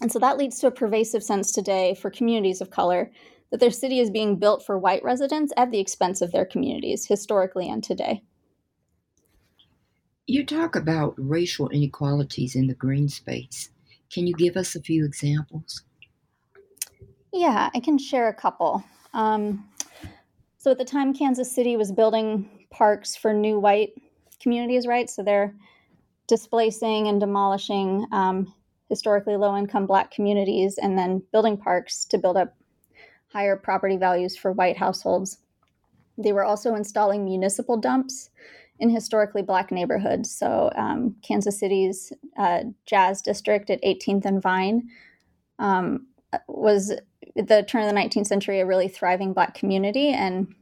And 0.00 0.10
so 0.10 0.18
that 0.20 0.38
leads 0.38 0.58
to 0.60 0.68
a 0.68 0.70
pervasive 0.70 1.22
sense 1.22 1.52
today 1.52 1.94
for 1.94 2.10
communities 2.10 2.60
of 2.60 2.70
color 2.70 3.10
that 3.50 3.60
their 3.60 3.70
city 3.70 3.98
is 3.98 4.08
being 4.08 4.36
built 4.36 4.64
for 4.64 4.78
white 4.78 5.02
residents 5.02 5.52
at 5.56 5.70
the 5.70 5.80
expense 5.80 6.22
of 6.22 6.32
their 6.32 6.46
communities, 6.46 7.06
historically 7.06 7.68
and 7.68 7.82
today. 7.82 8.22
You 10.26 10.46
talk 10.46 10.76
about 10.76 11.14
racial 11.18 11.68
inequalities 11.68 12.54
in 12.54 12.68
the 12.68 12.74
green 12.74 13.08
space. 13.08 13.70
Can 14.12 14.26
you 14.26 14.34
give 14.34 14.56
us 14.56 14.74
a 14.76 14.80
few 14.80 15.04
examples? 15.04 15.82
Yeah, 17.32 17.70
I 17.74 17.80
can 17.80 17.98
share 17.98 18.28
a 18.28 18.34
couple. 18.34 18.84
Um, 19.14 19.68
so 20.58 20.70
at 20.70 20.78
the 20.78 20.84
time 20.84 21.14
Kansas 21.14 21.52
City 21.52 21.76
was 21.76 21.90
building 21.90 22.66
parks 22.70 23.16
for 23.16 23.32
new 23.32 23.58
white 23.58 23.94
communities, 24.40 24.86
right? 24.86 25.08
So 25.08 25.22
they're 25.22 25.54
displacing 26.28 27.08
and 27.08 27.20
demolishing 27.20 28.06
um, 28.12 28.52
historically 28.88 29.36
low 29.36 29.56
income 29.56 29.86
Black 29.86 30.10
communities 30.10 30.78
and 30.78 30.98
then 30.98 31.22
building 31.32 31.56
parks 31.56 32.04
to 32.06 32.18
build 32.18 32.36
up 32.36 32.54
higher 33.28 33.56
property 33.56 33.96
values 33.96 34.36
for 34.36 34.52
white 34.52 34.76
households. 34.76 35.38
They 36.18 36.32
were 36.32 36.44
also 36.44 36.74
installing 36.74 37.24
municipal 37.24 37.78
dumps 37.78 38.30
in 38.78 38.90
historically 38.90 39.42
Black 39.42 39.70
neighborhoods. 39.70 40.30
So 40.30 40.70
um, 40.76 41.16
Kansas 41.22 41.58
City's 41.58 42.12
uh, 42.36 42.64
Jazz 42.84 43.22
District 43.22 43.70
at 43.70 43.82
18th 43.82 44.26
and 44.26 44.42
Vine 44.42 44.88
um, 45.58 46.06
was 46.46 46.92
the 47.34 47.64
turn 47.66 47.82
of 47.82 47.94
the 47.94 48.00
19th 48.00 48.26
century 48.26 48.60
a 48.60 48.66
really 48.66 48.88
thriving 48.88 49.32
Black 49.32 49.54
community. 49.54 50.08
And 50.08 50.54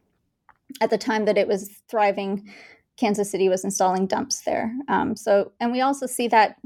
at 0.81 0.91
the 0.91 0.99
time 0.99 1.25
that 1.25 1.39
it 1.39 1.49
was 1.49 1.71
thriving, 1.89 2.49
Kansas 2.97 3.31
City 3.31 3.49
was 3.49 3.65
installing 3.65 4.07
dumps 4.07 4.43
there. 4.43 4.73
Um, 4.89 5.17
so, 5.17 5.53
and 5.61 5.73
we 5.73 5.81
also 5.81 6.07
see 6.07 6.29
that 6.29 6.59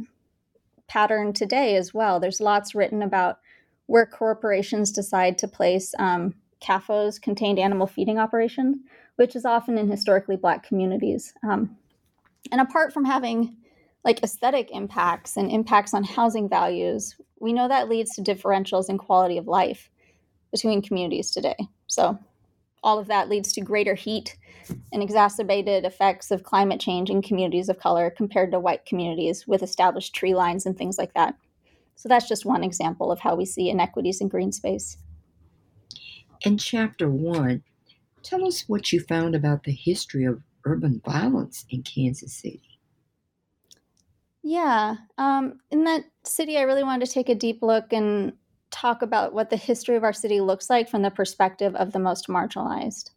pattern 0.88 1.32
today 1.32 1.76
as 1.76 1.94
well. 1.94 2.20
There's 2.20 2.40
lots 2.40 2.74
written 2.74 3.02
about 3.02 3.38
where 3.86 4.06
corporations 4.06 4.90
decide 4.90 5.38
to 5.38 5.48
place 5.48 5.94
um, 5.98 6.34
CAFOs, 6.62 7.20
contained 7.20 7.58
animal 7.58 7.86
feeding 7.86 8.18
operations, 8.18 8.78
which 9.16 9.36
is 9.36 9.44
often 9.44 9.78
in 9.78 9.90
historically 9.90 10.36
Black 10.36 10.66
communities. 10.66 11.32
Um, 11.48 11.76
and 12.50 12.60
apart 12.60 12.92
from 12.92 13.04
having 13.04 13.56
like 14.04 14.22
aesthetic 14.22 14.70
impacts 14.70 15.36
and 15.36 15.50
impacts 15.50 15.94
on 15.94 16.04
housing 16.04 16.48
values, 16.48 17.16
we 17.40 17.52
know 17.52 17.68
that 17.68 17.88
leads 17.88 18.14
to 18.14 18.22
differentials 18.22 18.88
in 18.88 18.98
quality 18.98 19.38
of 19.38 19.46
life 19.46 19.90
between 20.54 20.80
communities 20.80 21.32
today. 21.32 21.56
So, 21.88 22.16
all 22.80 23.00
of 23.00 23.08
that 23.08 23.28
leads 23.28 23.52
to 23.54 23.60
greater 23.60 23.94
heat 23.94 24.36
and 24.92 25.02
exacerbated 25.02 25.84
effects 25.84 26.30
of 26.30 26.44
climate 26.44 26.78
change 26.78 27.10
in 27.10 27.22
communities 27.22 27.68
of 27.68 27.80
color 27.80 28.08
compared 28.08 28.52
to 28.52 28.60
white 28.60 28.86
communities 28.86 29.48
with 29.48 29.64
established 29.64 30.14
tree 30.14 30.32
lines 30.32 30.64
and 30.64 30.78
things 30.78 30.96
like 30.96 31.12
that. 31.14 31.34
So 31.96 32.08
that's 32.08 32.28
just 32.28 32.44
one 32.44 32.62
example 32.62 33.10
of 33.10 33.18
how 33.18 33.34
we 33.34 33.46
see 33.46 33.68
inequities 33.68 34.20
in 34.20 34.28
green 34.28 34.52
space. 34.52 34.96
In 36.42 36.56
chapter 36.56 37.10
one, 37.10 37.64
tell 38.22 38.46
us 38.46 38.68
what 38.68 38.92
you 38.92 39.00
found 39.00 39.34
about 39.34 39.64
the 39.64 39.72
history 39.72 40.24
of 40.24 40.42
urban 40.64 41.00
violence 41.04 41.64
in 41.68 41.82
Kansas 41.82 42.32
City. 42.32 42.78
Yeah, 44.42 44.96
um, 45.18 45.58
in 45.70 45.84
that 45.84 46.04
city, 46.22 46.58
I 46.58 46.62
really 46.62 46.84
wanted 46.84 47.06
to 47.06 47.12
take 47.12 47.28
a 47.30 47.34
deep 47.34 47.60
look 47.62 47.92
and 47.92 48.34
talk 48.74 49.02
about 49.02 49.32
what 49.32 49.50
the 49.50 49.56
history 49.56 49.94
of 49.94 50.02
our 50.02 50.12
city 50.12 50.40
looks 50.40 50.68
like 50.68 50.88
from 50.88 51.02
the 51.02 51.10
perspective 51.10 51.76
of 51.76 51.92
the 51.92 51.98
most 52.00 52.26
marginalized. 52.26 53.10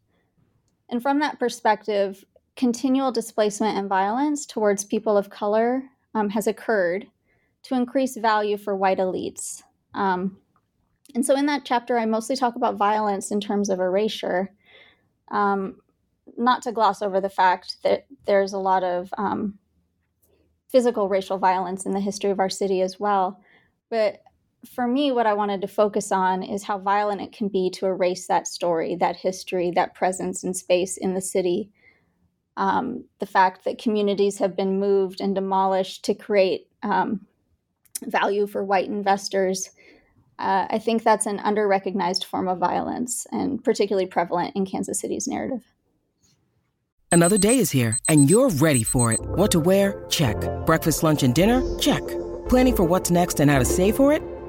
And 0.89 1.01
from 1.01 1.19
that 1.19 1.39
perspective, 1.39 2.23
continual 2.55 3.11
displacement 3.11 3.75
and 3.75 3.89
violence 3.89 4.45
towards 4.45 4.85
people 4.85 5.17
of 5.17 5.31
color 5.31 5.83
um, 6.13 6.29
has 6.29 6.45
occurred 6.45 7.07
to 7.63 7.75
increase 7.75 8.15
value 8.17 8.57
for 8.57 8.75
white 8.75 8.99
elites. 8.99 9.63
Um, 9.95 10.37
and 11.15 11.25
so 11.25 11.35
in 11.35 11.47
that 11.47 11.65
chapter, 11.65 11.97
I 11.97 12.05
mostly 12.05 12.35
talk 12.35 12.55
about 12.55 12.75
violence 12.75 13.31
in 13.31 13.41
terms 13.41 13.69
of 13.69 13.79
erasure, 13.79 14.53
um, 15.31 15.81
not 16.37 16.61
to 16.63 16.71
gloss 16.71 17.01
over 17.01 17.19
the 17.19 17.29
fact 17.29 17.77
that 17.83 18.05
there's 18.25 18.53
a 18.53 18.59
lot 18.59 18.83
of 18.83 19.11
um, 19.17 19.57
physical 20.69 21.09
racial 21.09 21.39
violence 21.39 21.85
in 21.85 21.93
the 21.93 21.99
history 21.99 22.29
of 22.29 22.39
our 22.39 22.49
city 22.49 22.81
as 22.81 22.99
well. 22.99 23.41
But 23.89 24.21
for 24.75 24.87
me, 24.87 25.11
what 25.11 25.27
I 25.27 25.33
wanted 25.33 25.61
to 25.61 25.67
focus 25.67 26.11
on 26.11 26.43
is 26.43 26.63
how 26.63 26.77
violent 26.77 27.21
it 27.21 27.31
can 27.31 27.47
be 27.47 27.69
to 27.71 27.85
erase 27.85 28.27
that 28.27 28.47
story, 28.47 28.95
that 28.95 29.15
history, 29.15 29.71
that 29.71 29.95
presence 29.95 30.43
and 30.43 30.55
space 30.55 30.97
in 30.97 31.13
the 31.13 31.21
city. 31.21 31.71
Um, 32.55 33.05
the 33.19 33.25
fact 33.25 33.65
that 33.65 33.81
communities 33.81 34.39
have 34.39 34.55
been 34.55 34.79
moved 34.79 35.21
and 35.21 35.35
demolished 35.35 36.05
to 36.05 36.13
create 36.13 36.67
um, 36.83 37.25
value 38.03 38.47
for 38.47 38.63
white 38.63 38.87
investors, 38.87 39.69
Uh, 40.39 40.67
I 40.69 40.79
think 40.79 41.01
that's 41.01 41.25
an 41.25 41.39
underrecognized 41.39 42.23
form 42.25 42.47
of 42.47 42.59
violence 42.59 43.25
and 43.31 43.63
particularly 43.63 44.05
prevalent 44.07 44.55
in 44.55 44.67
Kansas 44.67 44.99
City's 44.99 45.27
narrative. 45.27 45.63
Another 47.11 47.39
day 47.39 47.57
is 47.57 47.71
here, 47.71 47.97
and 48.07 48.29
you're 48.29 48.49
ready 48.49 48.83
for 48.83 49.11
it. 49.11 49.19
What 49.19 49.49
to 49.51 49.59
wear? 49.59 50.05
Check. 50.09 50.37
Breakfast, 50.67 51.01
lunch, 51.01 51.23
and 51.23 51.33
dinner? 51.33 51.63
Check. 51.79 52.03
Planning 52.49 52.75
for 52.75 52.83
what's 52.83 53.09
next 53.09 53.39
and 53.39 53.49
how 53.49 53.57
to 53.57 53.65
save 53.65 53.95
for 53.95 54.13
it? 54.13 54.21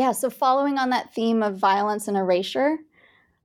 Yeah, 0.00 0.12
so 0.12 0.30
following 0.30 0.78
on 0.78 0.88
that 0.90 1.12
theme 1.12 1.42
of 1.42 1.58
violence 1.58 2.08
and 2.08 2.16
erasure, 2.16 2.78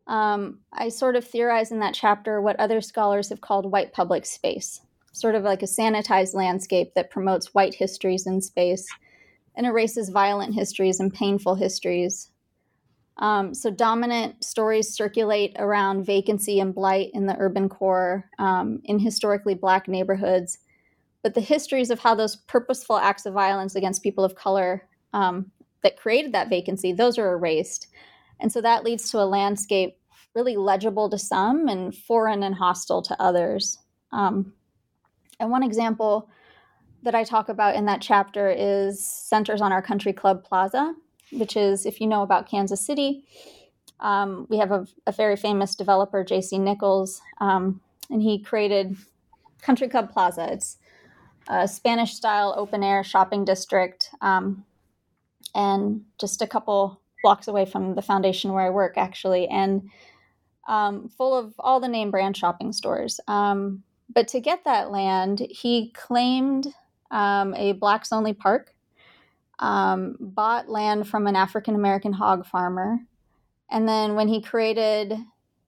um, 0.07 0.59
I 0.71 0.87
sort 0.87 1.17
of 1.17 1.27
theorize 1.27 1.69
in 1.69 1.79
that 1.79 1.93
chapter 1.93 2.39
what 2.39 2.57
other 2.61 2.79
scholars 2.79 3.27
have 3.27 3.41
called 3.41 3.69
white 3.73 3.91
public 3.91 4.25
space, 4.25 4.79
sort 5.11 5.35
of 5.35 5.43
like 5.43 5.63
a 5.63 5.65
sanitized 5.65 6.33
landscape 6.33 6.93
that 6.93 7.09
promotes 7.09 7.53
white 7.53 7.73
histories 7.73 8.25
in 8.25 8.39
space 8.39 8.87
and 9.57 9.67
erases 9.67 10.07
violent 10.07 10.55
histories 10.55 11.01
and 11.01 11.13
painful 11.13 11.55
histories. 11.55 12.29
Um, 13.17 13.53
so, 13.53 13.69
dominant 13.69 14.41
stories 14.41 14.95
circulate 14.95 15.57
around 15.59 16.05
vacancy 16.05 16.61
and 16.61 16.73
blight 16.73 17.09
in 17.13 17.25
the 17.25 17.35
urban 17.37 17.67
core 17.67 18.29
um, 18.39 18.79
in 18.85 18.97
historically 18.97 19.55
black 19.55 19.89
neighborhoods. 19.89 20.59
But 21.21 21.33
the 21.33 21.41
histories 21.41 21.89
of 21.89 21.99
how 21.99 22.15
those 22.15 22.37
purposeful 22.37 22.95
acts 22.95 23.25
of 23.25 23.33
violence 23.33 23.75
against 23.75 24.03
people 24.03 24.23
of 24.23 24.35
color 24.35 24.87
um, 25.11 25.51
that 25.85 25.97
created 25.97 26.33
that 26.33 26.49
vacancy, 26.49 26.91
those 26.91 27.19
are 27.19 27.33
erased. 27.33 27.85
And 28.39 28.51
so 28.51 28.59
that 28.61 28.83
leads 28.83 29.11
to 29.11 29.19
a 29.19 29.23
landscape 29.23 29.99
really 30.33 30.57
legible 30.57 31.11
to 31.11 31.17
some 31.19 31.67
and 31.67 31.95
foreign 31.95 32.41
and 32.41 32.55
hostile 32.55 33.03
to 33.03 33.21
others. 33.21 33.77
Um, 34.11 34.51
and 35.39 35.51
one 35.51 35.61
example 35.61 36.27
that 37.03 37.13
I 37.13 37.23
talk 37.23 37.49
about 37.49 37.75
in 37.75 37.85
that 37.85 38.01
chapter 38.01 38.49
is 38.49 39.05
centers 39.05 39.61
on 39.61 39.71
our 39.71 39.81
country 39.83 40.11
club 40.11 40.43
plaza, 40.43 40.95
which 41.31 41.55
is, 41.55 41.85
if 41.85 42.01
you 42.01 42.07
know 42.07 42.23
about 42.23 42.49
Kansas 42.49 42.83
City, 42.83 43.23
um, 43.99 44.47
we 44.49 44.57
have 44.57 44.71
a, 44.71 44.87
a, 45.05 45.11
very 45.11 45.35
famous 45.35 45.75
developer, 45.75 46.23
J.C. 46.23 46.57
Nichols, 46.57 47.21
um, 47.39 47.79
and 48.09 48.23
he 48.23 48.39
created 48.39 48.97
Country 49.61 49.87
Club 49.87 50.11
Plaza. 50.11 50.51
It's 50.51 50.77
a 51.47 51.67
Spanish 51.67 52.15
style 52.15 52.55
open 52.57 52.83
air 52.83 53.03
shopping 53.03 53.45
district 53.45 54.09
um, 54.21 54.65
and 55.55 56.01
just 56.19 56.41
a 56.41 56.47
couple 56.47 57.01
blocks 57.23 57.47
away 57.47 57.65
from 57.65 57.95
the 57.95 58.01
foundation 58.01 58.53
where 58.53 58.65
I 58.65 58.69
work, 58.69 58.97
actually, 58.97 59.47
and 59.47 59.89
um, 60.67 61.09
full 61.09 61.35
of 61.35 61.53
all 61.57 61.79
the 61.79 61.87
name 61.87 62.11
brand 62.11 62.37
shopping 62.37 62.71
stores. 62.73 63.19
Um, 63.27 63.83
but 64.13 64.27
to 64.29 64.39
get 64.39 64.63
that 64.65 64.91
land, 64.91 65.39
he 65.49 65.91
claimed 65.91 66.67
um, 67.09 67.55
a 67.55 67.71
blacks 67.71 68.11
only 68.11 68.33
park, 68.33 68.75
um, 69.59 70.17
bought 70.19 70.69
land 70.69 71.07
from 71.07 71.25
an 71.25 71.35
African 71.35 71.73
American 71.73 72.13
hog 72.13 72.45
farmer, 72.45 72.99
and 73.71 73.87
then 73.87 74.15
when 74.15 74.27
he 74.27 74.41
created 74.41 75.17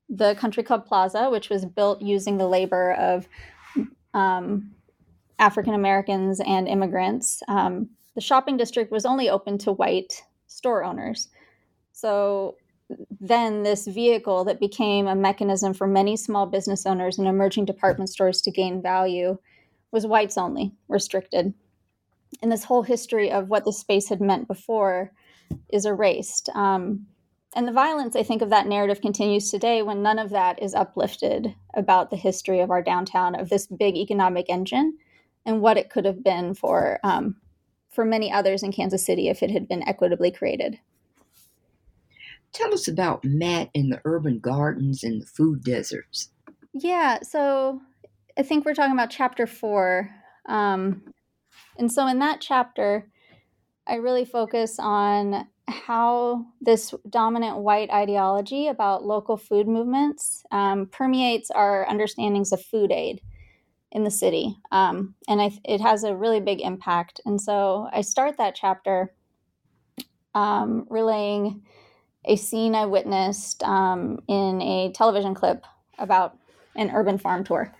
the 0.08 0.34
Country 0.36 0.62
Club 0.62 0.86
Plaza, 0.86 1.28
which 1.30 1.50
was 1.50 1.64
built 1.64 2.00
using 2.00 2.38
the 2.38 2.46
labor 2.46 2.92
of 2.92 3.28
um, 4.14 4.74
African 5.38 5.74
Americans 5.74 6.40
and 6.40 6.68
immigrants, 6.68 7.42
um, 7.48 7.90
the 8.18 8.22
shopping 8.22 8.56
district 8.56 8.90
was 8.90 9.06
only 9.06 9.30
open 9.30 9.58
to 9.58 9.70
white 9.70 10.24
store 10.48 10.82
owners. 10.82 11.28
So 11.92 12.56
then 13.20 13.62
this 13.62 13.86
vehicle 13.86 14.42
that 14.46 14.58
became 14.58 15.06
a 15.06 15.14
mechanism 15.14 15.72
for 15.72 15.86
many 15.86 16.16
small 16.16 16.44
business 16.44 16.84
owners 16.84 17.16
and 17.16 17.28
emerging 17.28 17.66
department 17.66 18.10
stores 18.10 18.40
to 18.40 18.50
gain 18.50 18.82
value 18.82 19.38
was 19.92 20.04
whites 20.04 20.36
only, 20.36 20.72
restricted. 20.88 21.54
And 22.42 22.50
this 22.50 22.64
whole 22.64 22.82
history 22.82 23.30
of 23.30 23.50
what 23.50 23.64
the 23.64 23.72
space 23.72 24.08
had 24.08 24.20
meant 24.20 24.48
before 24.48 25.12
is 25.72 25.86
erased. 25.86 26.48
Um, 26.56 27.06
and 27.54 27.68
the 27.68 27.72
violence, 27.72 28.16
I 28.16 28.24
think, 28.24 28.42
of 28.42 28.50
that 28.50 28.66
narrative 28.66 29.00
continues 29.00 29.48
today 29.48 29.82
when 29.82 30.02
none 30.02 30.18
of 30.18 30.30
that 30.30 30.60
is 30.60 30.74
uplifted 30.74 31.54
about 31.74 32.10
the 32.10 32.16
history 32.16 32.58
of 32.58 32.72
our 32.72 32.82
downtown, 32.82 33.38
of 33.38 33.48
this 33.48 33.68
big 33.68 33.96
economic 33.96 34.46
engine, 34.48 34.98
and 35.46 35.60
what 35.60 35.78
it 35.78 35.88
could 35.88 36.04
have 36.04 36.24
been 36.24 36.52
for 36.54 36.98
um, 37.04 37.36
for 37.98 38.04
many 38.04 38.30
others 38.30 38.62
in 38.62 38.70
Kansas 38.70 39.04
City 39.04 39.26
if 39.28 39.42
it 39.42 39.50
had 39.50 39.66
been 39.66 39.82
equitably 39.82 40.30
created. 40.30 40.78
Tell 42.52 42.72
us 42.72 42.86
about 42.86 43.24
Matt 43.24 43.70
in 43.74 43.88
the 43.88 44.00
urban 44.04 44.38
gardens 44.38 45.02
and 45.02 45.20
the 45.20 45.26
food 45.26 45.64
deserts. 45.64 46.30
Yeah, 46.72 47.18
so 47.24 47.80
I 48.38 48.44
think 48.44 48.64
we're 48.64 48.74
talking 48.74 48.92
about 48.92 49.10
chapter 49.10 49.48
four. 49.48 50.10
Um, 50.48 51.12
and 51.76 51.90
so 51.90 52.06
in 52.06 52.20
that 52.20 52.40
chapter, 52.40 53.10
I 53.84 53.96
really 53.96 54.24
focus 54.24 54.76
on 54.78 55.48
how 55.66 56.46
this 56.60 56.94
dominant 57.10 57.56
white 57.56 57.90
ideology 57.90 58.68
about 58.68 59.04
local 59.04 59.36
food 59.36 59.66
movements 59.66 60.44
um, 60.52 60.86
permeates 60.86 61.50
our 61.50 61.84
understandings 61.88 62.52
of 62.52 62.64
food 62.64 62.92
aid 62.92 63.22
in 63.92 64.04
the 64.04 64.10
city. 64.10 64.56
Um, 64.70 65.14
and 65.28 65.40
I, 65.40 65.50
it 65.64 65.80
has 65.80 66.04
a 66.04 66.14
really 66.14 66.40
big 66.40 66.60
impact. 66.60 67.20
And 67.24 67.40
so 67.40 67.88
I 67.92 68.02
start 68.02 68.36
that 68.36 68.54
chapter 68.54 69.12
um, 70.34 70.86
relaying 70.90 71.62
a 72.24 72.36
scene 72.36 72.74
I 72.74 72.86
witnessed 72.86 73.62
um, 73.62 74.20
in 74.28 74.60
a 74.60 74.92
television 74.92 75.34
clip 75.34 75.64
about 75.98 76.36
an 76.76 76.90
urban 76.90 77.18
farm 77.18 77.44
tour. 77.44 77.74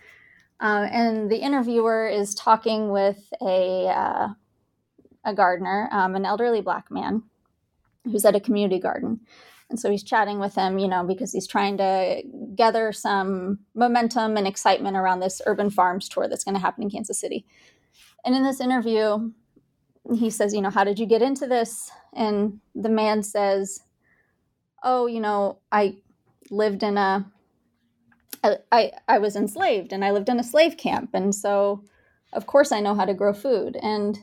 Uh, 0.59 0.87
and 0.91 1.31
the 1.31 1.37
interviewer 1.37 2.07
is 2.07 2.35
talking 2.35 2.89
with 2.89 3.31
a, 3.41 3.87
uh, 3.87 4.27
a 5.23 5.33
gardener, 5.33 5.87
um, 5.91 6.15
an 6.15 6.25
elderly 6.25 6.61
black 6.61 6.91
man 6.91 7.23
who's 8.03 8.25
at 8.25 8.35
a 8.35 8.39
community 8.39 8.79
garden. 8.79 9.19
And 9.69 9.79
so 9.79 9.91
he's 9.91 10.03
chatting 10.03 10.39
with 10.39 10.55
him, 10.55 10.79
you 10.79 10.87
know, 10.87 11.03
because 11.03 11.31
he's 11.31 11.47
trying 11.47 11.77
to 11.77 12.23
gather 12.55 12.91
some 12.91 13.59
momentum 13.75 14.35
and 14.35 14.47
excitement 14.47 14.97
around 14.97 15.19
this 15.19 15.41
urban 15.45 15.69
farms 15.69 16.09
tour 16.09 16.27
that's 16.27 16.43
going 16.43 16.55
to 16.55 16.61
happen 16.61 16.83
in 16.83 16.89
Kansas 16.89 17.19
City. 17.19 17.45
And 18.25 18.35
in 18.35 18.43
this 18.43 18.59
interview, 18.59 19.31
he 20.15 20.29
says, 20.29 20.53
you 20.53 20.61
know, 20.61 20.71
how 20.71 20.83
did 20.83 20.97
you 20.97 21.05
get 21.05 21.21
into 21.21 21.45
this? 21.45 21.91
And 22.13 22.59
the 22.73 22.89
man 22.89 23.21
says, 23.21 23.81
oh, 24.83 25.05
you 25.05 25.19
know, 25.19 25.59
I 25.71 25.97
lived 26.49 26.81
in 26.81 26.97
a, 26.97 27.31
I, 28.43 28.57
I, 28.71 28.91
I 29.07 29.19
was 29.19 29.35
enslaved 29.35 29.93
and 29.93 30.03
I 30.03 30.11
lived 30.11 30.29
in 30.29 30.39
a 30.39 30.43
slave 30.43 30.77
camp. 30.77 31.11
And 31.13 31.35
so, 31.35 31.83
of 32.33 32.47
course, 32.47 32.71
I 32.71 32.79
know 32.79 32.95
how 32.95 33.05
to 33.05 33.13
grow 33.13 33.33
food. 33.33 33.77
And 33.81 34.17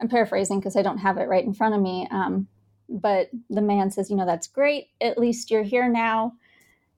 I'm 0.00 0.08
paraphrasing 0.08 0.60
because 0.60 0.76
I 0.76 0.82
don't 0.82 0.98
have 0.98 1.18
it 1.18 1.28
right 1.28 1.44
in 1.44 1.52
front 1.52 1.74
of 1.74 1.82
me. 1.82 2.08
Um, 2.10 2.48
but 2.88 3.30
the 3.50 3.62
man 3.62 3.90
says, 3.90 4.10
you 4.10 4.16
know, 4.16 4.26
that's 4.26 4.46
great. 4.46 4.88
At 5.00 5.18
least 5.18 5.50
you're 5.50 5.62
here 5.62 5.88
now 5.88 6.34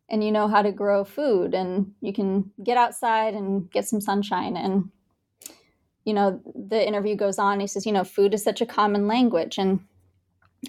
and 0.09 0.23
you 0.23 0.31
know 0.31 0.49
how 0.49 0.63
to 0.63 0.73
grow 0.73 1.05
food 1.05 1.55
and 1.55 1.93
you 2.01 2.13
can 2.13 2.51
get 2.63 2.77
outside 2.77 3.35
and 3.35 3.71
get 3.71 3.87
some 3.87 4.01
sunshine. 4.01 4.57
And, 4.57 4.91
you 6.05 6.13
know, 6.13 6.41
the 6.55 6.87
interview 6.87 7.17
goes 7.17 7.39
on. 7.39 7.61
He 7.61 7.67
says, 7.67 7.87
you 7.87 7.93
know, 7.93 8.05
food 8.05 8.35
is 8.35 8.43
such 8.43 8.61
a 8.61 8.67
common 8.67 9.07
language. 9.09 9.59
And 9.59 9.81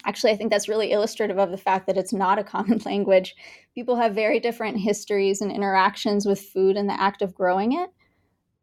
actually, 0.06 0.32
I 0.32 0.38
think 0.38 0.52
that's 0.52 0.70
really 0.70 0.92
illustrative 0.92 1.38
of 1.38 1.52
the 1.52 1.58
fact 1.58 1.88
that 1.88 1.98
it's 1.98 2.14
not 2.14 2.40
a 2.40 2.44
common 2.44 2.80
language. 2.86 3.36
People 3.74 3.96
have 3.98 4.16
very 4.16 4.40
different 4.40 4.80
histories 4.80 5.42
and 5.42 5.52
interactions 5.52 6.26
with 6.26 6.40
food 6.40 6.78
and 6.78 6.90
the 6.90 7.00
act 7.00 7.22
of 7.22 7.36
growing 7.36 7.74
it. 7.74 7.90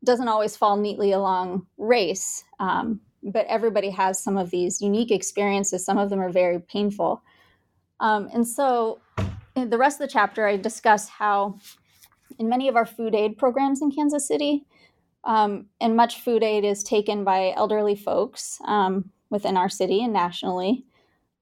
Doesn't 0.04 0.28
always 0.28 0.56
fall 0.56 0.76
neatly 0.76 1.12
along 1.12 1.66
race, 1.78 2.44
um, 2.58 3.00
but 3.22 3.46
everybody 3.46 3.90
has 3.90 4.22
some 4.22 4.36
of 4.36 4.50
these 4.50 4.80
unique 4.80 5.10
experiences. 5.10 5.84
Some 5.84 5.98
of 5.98 6.10
them 6.10 6.20
are 6.20 6.30
very 6.30 6.58
painful. 6.58 7.22
Um, 8.00 8.28
and 8.32 8.46
so, 8.46 9.00
in 9.54 9.70
the 9.70 9.78
rest 9.78 10.00
of 10.00 10.08
the 10.08 10.12
chapter, 10.12 10.46
I 10.46 10.56
discuss 10.56 11.08
how 11.08 11.58
in 12.38 12.48
many 12.48 12.68
of 12.68 12.76
our 12.76 12.86
food 12.86 13.14
aid 13.14 13.38
programs 13.38 13.82
in 13.82 13.90
Kansas 13.90 14.26
City, 14.26 14.64
um, 15.24 15.66
and 15.80 15.96
much 15.96 16.20
food 16.20 16.42
aid 16.42 16.64
is 16.64 16.82
taken 16.82 17.22
by 17.22 17.52
elderly 17.56 17.94
folks 17.94 18.58
um, 18.66 19.10
within 19.30 19.56
our 19.56 19.68
city 19.68 20.02
and 20.02 20.12
nationally 20.12 20.84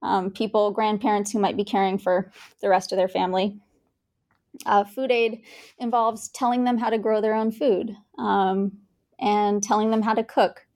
um, 0.02 0.30
people, 0.30 0.70
grandparents 0.70 1.30
who 1.30 1.38
might 1.38 1.56
be 1.56 1.64
caring 1.64 1.98
for 1.98 2.30
the 2.60 2.68
rest 2.68 2.92
of 2.92 2.96
their 2.96 3.08
family. 3.08 3.56
Uh, 4.66 4.84
food 4.84 5.10
aid 5.10 5.42
involves 5.78 6.28
telling 6.28 6.64
them 6.64 6.76
how 6.76 6.90
to 6.90 6.98
grow 6.98 7.20
their 7.20 7.34
own 7.34 7.50
food 7.50 7.96
um, 8.18 8.72
and 9.20 9.62
telling 9.62 9.90
them 9.90 10.02
how 10.02 10.14
to 10.14 10.24
cook 10.24 10.66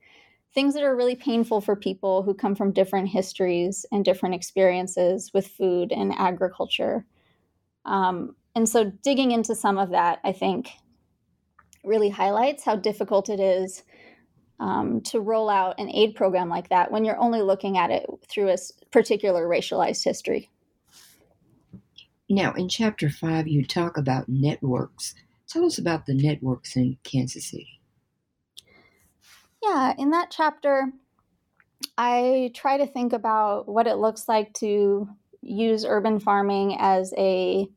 things 0.54 0.74
that 0.74 0.84
are 0.84 0.96
really 0.96 1.16
painful 1.16 1.60
for 1.60 1.74
people 1.74 2.22
who 2.22 2.32
come 2.32 2.54
from 2.54 2.72
different 2.72 3.08
histories 3.08 3.84
and 3.90 4.04
different 4.04 4.34
experiences 4.34 5.32
with 5.34 5.48
food 5.48 5.90
and 5.90 6.12
agriculture. 6.16 7.04
Um, 7.84 8.36
and 8.54 8.68
so, 8.68 8.84
digging 8.84 9.32
into 9.32 9.54
some 9.54 9.78
of 9.78 9.90
that, 9.90 10.20
I 10.22 10.32
think, 10.32 10.70
really 11.82 12.08
highlights 12.08 12.64
how 12.64 12.76
difficult 12.76 13.28
it 13.28 13.40
is 13.40 13.82
um, 14.60 15.00
to 15.02 15.20
roll 15.20 15.50
out 15.50 15.78
an 15.78 15.90
aid 15.90 16.14
program 16.14 16.48
like 16.48 16.68
that 16.68 16.90
when 16.90 17.04
you're 17.04 17.18
only 17.18 17.42
looking 17.42 17.76
at 17.76 17.90
it 17.90 18.06
through 18.28 18.50
a 18.50 18.56
particular 18.92 19.46
racialized 19.46 20.04
history. 20.04 20.50
Now, 22.30 22.54
in 22.54 22.68
chapter 22.68 23.10
five, 23.10 23.48
you 23.48 23.64
talk 23.64 23.98
about 23.98 24.28
networks. 24.28 25.14
Tell 25.48 25.66
us 25.66 25.78
about 25.78 26.06
the 26.06 26.14
networks 26.14 26.76
in 26.76 26.96
Kansas 27.02 27.50
City. 27.50 27.73
Yeah, 29.64 29.94
in 29.98 30.10
that 30.10 30.30
chapter, 30.30 30.92
I 31.96 32.50
try 32.54 32.76
to 32.76 32.86
think 32.86 33.12
about 33.12 33.68
what 33.68 33.86
it 33.86 33.96
looks 33.96 34.28
like 34.28 34.52
to 34.54 35.08
use 35.40 35.84
urban 35.84 36.18
farming 36.18 36.76
as 36.78 37.14
a 37.16 37.68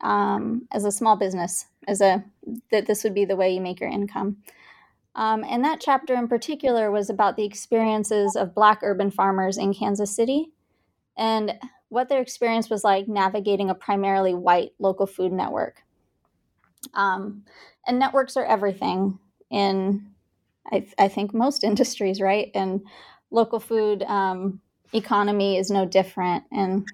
um, 0.00 0.66
as 0.72 0.84
a 0.84 0.92
small 0.92 1.16
business, 1.16 1.66
as 1.86 2.00
a 2.00 2.24
that 2.70 2.86
this 2.86 3.04
would 3.04 3.14
be 3.14 3.24
the 3.24 3.36
way 3.36 3.54
you 3.54 3.60
make 3.60 3.80
your 3.80 3.90
income. 3.90 4.38
Um, 5.14 5.44
and 5.44 5.64
that 5.64 5.80
chapter 5.80 6.14
in 6.14 6.28
particular 6.28 6.90
was 6.90 7.10
about 7.10 7.36
the 7.36 7.44
experiences 7.44 8.36
of 8.36 8.54
Black 8.54 8.80
urban 8.82 9.10
farmers 9.10 9.58
in 9.58 9.74
Kansas 9.74 10.14
City 10.14 10.52
and 11.16 11.58
what 11.88 12.08
their 12.08 12.22
experience 12.22 12.70
was 12.70 12.84
like 12.84 13.08
navigating 13.08 13.68
a 13.68 13.74
primarily 13.74 14.34
white 14.34 14.72
local 14.78 15.06
food 15.06 15.32
network. 15.32 15.82
Um, 16.94 17.44
and 17.86 17.98
networks 17.98 18.36
are 18.36 18.44
everything 18.44 19.18
in, 19.50 20.09
I, 20.72 20.86
I, 20.98 21.08
think, 21.08 21.34
most 21.34 21.64
industries, 21.70 22.20
right? 22.20 22.50
And 22.54 22.80
local 23.30 23.60
food 23.60 24.02
um, 24.04 24.60
economy 24.92 25.56
is 25.56 25.70
no 25.70 25.86
different. 25.86 26.44
And 26.52 26.86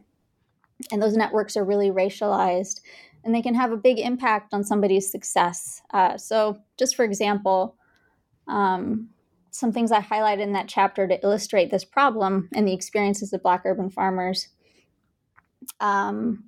and 0.93 1.03
those 1.03 1.17
networks 1.17 1.57
are 1.57 1.65
really 1.65 1.91
racialized 1.91 2.81
and 3.27 3.35
they 3.35 3.43
can 3.43 3.57
have 3.57 3.73
a 3.73 3.77
big 3.77 3.99
impact 3.99 4.55
on 4.55 4.63
somebody's 4.63 5.11
success. 5.11 5.83
Uh, 5.93 6.17
so, 6.17 6.59
just 6.79 6.95
for 6.95 7.05
example, 7.05 7.77
um, 8.47 9.09
some 9.51 9.73
things 9.73 9.91
I 9.91 10.01
highlighted 10.01 10.43
in 10.43 10.53
that 10.53 10.69
chapter 10.69 11.09
to 11.09 11.21
illustrate 11.25 11.71
this 11.71 11.85
problem 11.85 12.49
and 12.55 12.69
the 12.69 12.73
experiences 12.73 13.33
of 13.33 13.43
Black 13.43 13.63
urban 13.65 13.91
farmers. 13.91 14.49
Um, 15.81 16.45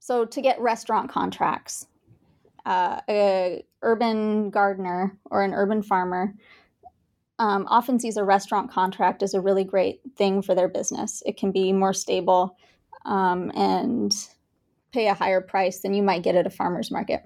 so, 0.00 0.26
to 0.26 0.42
get 0.42 0.60
restaurant 0.60 1.10
contracts, 1.10 1.86
uh, 2.66 3.00
a 3.08 3.64
urban 3.80 4.50
gardener 4.50 5.16
or 5.30 5.42
an 5.42 5.54
urban 5.54 5.82
farmer 5.82 6.34
um, 7.38 7.66
often 7.68 8.00
sees 8.00 8.16
a 8.16 8.24
restaurant 8.24 8.70
contract 8.70 9.22
as 9.22 9.34
a 9.34 9.40
really 9.40 9.64
great 9.64 10.00
thing 10.16 10.42
for 10.42 10.54
their 10.54 10.68
business. 10.68 11.22
It 11.24 11.36
can 11.36 11.52
be 11.52 11.72
more 11.72 11.92
stable 11.92 12.56
um, 13.04 13.52
and 13.54 14.12
pay 14.92 15.08
a 15.08 15.14
higher 15.14 15.40
price 15.40 15.80
than 15.80 15.94
you 15.94 16.02
might 16.02 16.22
get 16.22 16.34
at 16.34 16.46
a 16.46 16.50
farmer's 16.50 16.90
market. 16.90 17.22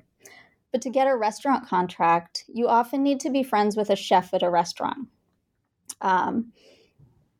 But 0.70 0.82
to 0.82 0.90
get 0.90 1.06
a 1.06 1.16
restaurant 1.16 1.66
contract, 1.66 2.44
you 2.48 2.68
often 2.68 3.02
need 3.02 3.20
to 3.20 3.30
be 3.30 3.42
friends 3.42 3.76
with 3.76 3.90
a 3.90 3.96
chef 3.96 4.32
at 4.34 4.42
a 4.42 4.50
restaurant. 4.50 5.08
Um, 6.00 6.52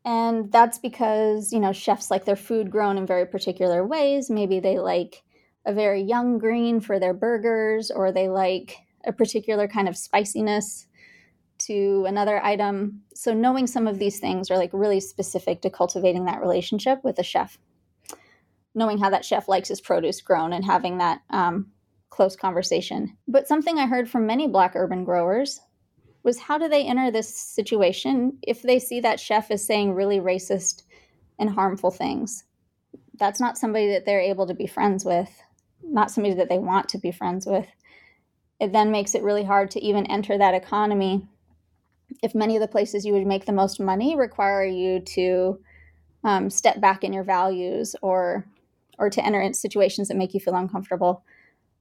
and 0.05 0.51
that's 0.51 0.77
because, 0.77 1.51
you 1.51 1.59
know, 1.59 1.73
chefs 1.73 2.11
like 2.11 2.25
their 2.25 2.35
food 2.35 2.69
grown 2.69 2.97
in 2.97 3.05
very 3.05 3.25
particular 3.25 3.85
ways. 3.85 4.29
Maybe 4.29 4.59
they 4.59 4.79
like 4.79 5.23
a 5.65 5.73
very 5.73 6.01
young 6.01 6.37
green 6.37 6.79
for 6.79 6.99
their 6.99 7.13
burgers, 7.13 7.89
or 7.89 8.11
they 8.11 8.27
like 8.27 8.77
a 9.05 9.13
particular 9.13 9.67
kind 9.67 9.87
of 9.87 9.97
spiciness 9.97 10.87
to 11.67 12.05
another 12.07 12.43
item. 12.43 13.01
So, 13.13 13.33
knowing 13.33 13.67
some 13.67 13.87
of 13.87 13.99
these 13.99 14.19
things 14.19 14.49
are 14.51 14.57
like 14.57 14.71
really 14.73 14.99
specific 14.99 15.61
to 15.61 15.69
cultivating 15.69 16.25
that 16.25 16.41
relationship 16.41 17.03
with 17.03 17.19
a 17.19 17.23
chef 17.23 17.57
knowing 18.75 18.97
how 18.97 19.09
that 19.09 19.25
chef 19.25 19.47
likes 19.47 19.69
his 19.69 19.81
produce 19.81 20.21
grown 20.21 20.53
and 20.53 20.65
having 20.65 20.97
that 20.97 21.21
um, 21.29 21.71
close 22.09 22.35
conversation. 22.35 23.17
But 23.27 23.47
something 23.47 23.77
I 23.77 23.87
heard 23.87 24.09
from 24.09 24.25
many 24.25 24.47
Black 24.47 24.73
urban 24.75 25.03
growers 25.03 25.61
was 26.23 26.39
how 26.39 26.57
do 26.57 26.67
they 26.69 26.85
enter 26.85 27.11
this 27.11 27.33
situation 27.35 28.37
if 28.41 28.61
they 28.61 28.79
see 28.79 28.99
that 29.01 29.19
chef 29.19 29.51
is 29.51 29.65
saying 29.65 29.93
really 29.93 30.19
racist 30.19 30.83
and 31.37 31.49
harmful 31.49 31.91
things? 31.91 32.45
That's 33.15 33.39
not 33.39 33.57
somebody 33.57 33.87
that 33.89 34.05
they're 34.05 34.21
able 34.21 34.47
to 34.47 34.53
be 34.53 34.67
friends 34.67 35.05
with, 35.05 35.29
not 35.83 36.11
somebody 36.11 36.35
that 36.35 36.49
they 36.49 36.59
want 36.59 36.89
to 36.89 36.97
be 36.97 37.11
friends 37.11 37.45
with. 37.45 37.67
It 38.59 38.71
then 38.71 38.91
makes 38.91 39.13
it 39.13 39.23
really 39.23 39.43
hard 39.43 39.71
to 39.71 39.83
even 39.83 40.07
enter 40.07 40.37
that 40.37 40.53
economy 40.53 41.27
if 42.21 42.35
many 42.35 42.55
of 42.55 42.61
the 42.61 42.67
places 42.67 43.05
you 43.05 43.13
would 43.13 43.27
make 43.27 43.45
the 43.45 43.51
most 43.51 43.79
money 43.79 44.15
require 44.15 44.65
you 44.65 44.99
to 44.99 45.59
um, 46.23 46.49
step 46.49 46.79
back 46.79 47.03
in 47.03 47.13
your 47.13 47.23
values 47.23 47.95
or 48.01 48.45
or 48.99 49.09
to 49.09 49.25
enter 49.25 49.41
into 49.41 49.57
situations 49.57 50.07
that 50.07 50.17
make 50.17 50.33
you 50.33 50.39
feel 50.39 50.55
uncomfortable. 50.55 51.23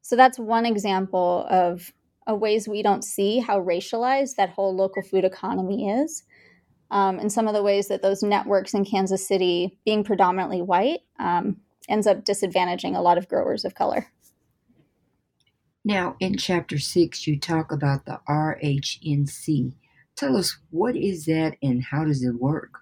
So 0.00 0.16
that's 0.16 0.38
one 0.38 0.66
example 0.66 1.46
of, 1.50 1.92
a 2.26 2.34
ways 2.34 2.68
we 2.68 2.82
don't 2.82 3.04
see 3.04 3.40
how 3.40 3.60
racialized 3.60 4.36
that 4.36 4.50
whole 4.50 4.74
local 4.74 5.02
food 5.02 5.24
economy 5.24 5.88
is. 5.88 6.22
Um, 6.90 7.18
and 7.18 7.32
some 7.32 7.48
of 7.48 7.54
the 7.54 7.62
ways 7.62 7.88
that 7.88 8.02
those 8.02 8.22
networks 8.22 8.74
in 8.74 8.84
Kansas 8.84 9.26
City, 9.26 9.78
being 9.84 10.04
predominantly 10.04 10.62
white, 10.62 11.00
um, 11.18 11.56
ends 11.88 12.06
up 12.06 12.24
disadvantaging 12.24 12.96
a 12.96 13.00
lot 13.00 13.18
of 13.18 13.28
growers 13.28 13.64
of 13.64 13.74
color. 13.74 14.06
Now, 15.84 16.16
in 16.20 16.36
chapter 16.36 16.78
six, 16.78 17.26
you 17.26 17.38
talk 17.40 17.72
about 17.72 18.04
the 18.04 18.20
RHNC. 18.28 19.72
Tell 20.16 20.36
us 20.36 20.58
what 20.70 20.96
is 20.96 21.24
that 21.26 21.56
and 21.62 21.82
how 21.82 22.04
does 22.04 22.22
it 22.22 22.34
work? 22.40 22.80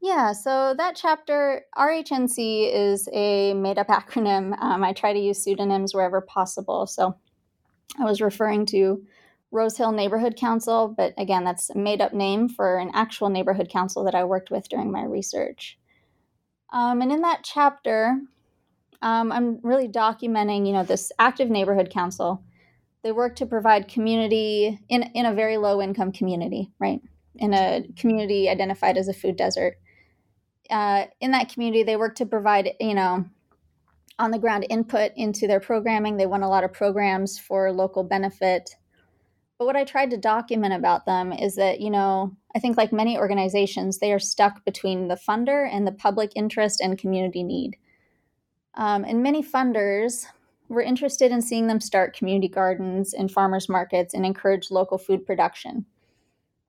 Yeah, 0.00 0.32
so 0.32 0.74
that 0.76 0.94
chapter, 0.94 1.62
RHNC 1.76 2.72
is 2.72 3.08
a 3.12 3.54
made 3.54 3.78
up 3.78 3.88
acronym. 3.88 4.56
Um, 4.60 4.84
I 4.84 4.92
try 4.92 5.12
to 5.12 5.18
use 5.18 5.42
pseudonyms 5.42 5.94
wherever 5.94 6.20
possible. 6.20 6.86
So 6.86 7.16
I 7.98 8.04
was 8.04 8.20
referring 8.20 8.66
to 8.66 9.04
Rose 9.50 9.76
Hill 9.76 9.92
Neighborhood 9.92 10.36
Council, 10.36 10.94
but 10.96 11.14
again, 11.16 11.44
that's 11.44 11.70
a 11.70 11.78
made 11.78 12.00
up 12.00 12.12
name 12.12 12.48
for 12.48 12.78
an 12.78 12.90
actual 12.94 13.30
neighborhood 13.30 13.68
council 13.68 14.04
that 14.04 14.14
I 14.14 14.24
worked 14.24 14.50
with 14.50 14.68
during 14.68 14.90
my 14.90 15.04
research. 15.04 15.78
Um, 16.72 17.00
and 17.00 17.10
in 17.10 17.22
that 17.22 17.42
chapter, 17.42 18.20
um, 19.02 19.32
I'm 19.32 19.60
really 19.62 19.88
documenting, 19.88 20.66
you 20.66 20.72
know, 20.72 20.82
this 20.82 21.12
active 21.18 21.48
neighborhood 21.48 21.90
council. 21.90 22.42
They 23.06 23.12
work 23.12 23.36
to 23.36 23.46
provide 23.46 23.86
community 23.86 24.80
in, 24.88 25.04
in 25.14 25.26
a 25.26 25.32
very 25.32 25.58
low 25.58 25.80
income 25.80 26.10
community, 26.10 26.72
right? 26.80 27.00
In 27.36 27.54
a 27.54 27.86
community 27.96 28.48
identified 28.48 28.96
as 28.96 29.06
a 29.06 29.14
food 29.14 29.36
desert 29.36 29.76
uh, 30.70 31.04
in 31.20 31.30
that 31.32 31.52
community, 31.52 31.82
they 31.82 31.96
work 31.96 32.16
to 32.16 32.26
provide, 32.26 32.72
you 32.80 32.94
know, 32.94 33.24
on 34.18 34.30
the 34.30 34.38
ground 34.38 34.66
input 34.70 35.12
into 35.16 35.46
their 35.46 35.60
programming. 35.60 36.16
They 36.16 36.26
won 36.26 36.42
a 36.42 36.48
lot 36.48 36.64
of 36.64 36.72
programs 36.72 37.38
for 37.38 37.70
local 37.70 38.02
benefit. 38.02 38.70
But 39.58 39.66
what 39.66 39.76
I 39.76 39.84
tried 39.84 40.10
to 40.10 40.16
document 40.16 40.74
about 40.74 41.06
them 41.06 41.32
is 41.32 41.54
that, 41.56 41.80
you 41.80 41.90
know, 41.90 42.34
I 42.54 42.58
think 42.58 42.76
like 42.76 42.92
many 42.92 43.16
organizations, 43.16 43.98
they 43.98 44.12
are 44.12 44.18
stuck 44.18 44.64
between 44.64 45.08
the 45.08 45.14
funder 45.16 45.68
and 45.70 45.86
the 45.86 45.92
public 45.92 46.32
interest 46.34 46.80
and 46.80 46.98
community 46.98 47.42
need. 47.42 47.76
Um, 48.74 49.04
and 49.04 49.22
many 49.22 49.42
funders 49.42 50.26
were 50.68 50.82
interested 50.82 51.30
in 51.30 51.42
seeing 51.42 51.66
them 51.66 51.80
start 51.80 52.16
community 52.16 52.48
gardens 52.48 53.14
and 53.14 53.30
farmers 53.30 53.68
markets 53.68 54.14
and 54.14 54.26
encourage 54.26 54.70
local 54.70 54.98
food 54.98 55.24
production. 55.24 55.86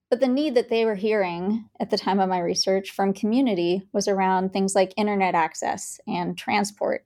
But 0.10 0.20
the 0.20 0.28
need 0.28 0.56
that 0.56 0.70
they 0.70 0.86
were 0.86 0.96
hearing 0.96 1.70
at 1.80 1.90
the 1.90 1.98
time 1.98 2.20
of 2.20 2.30
my 2.30 2.40
research 2.40 2.92
from 2.92 3.14
community 3.14 3.84
was 3.92 4.08
around 4.08 4.54
things 4.54 4.74
like 4.74 4.94
internet 4.96 5.36
access 5.36 6.00
and 6.08 6.38
transport 6.38 7.06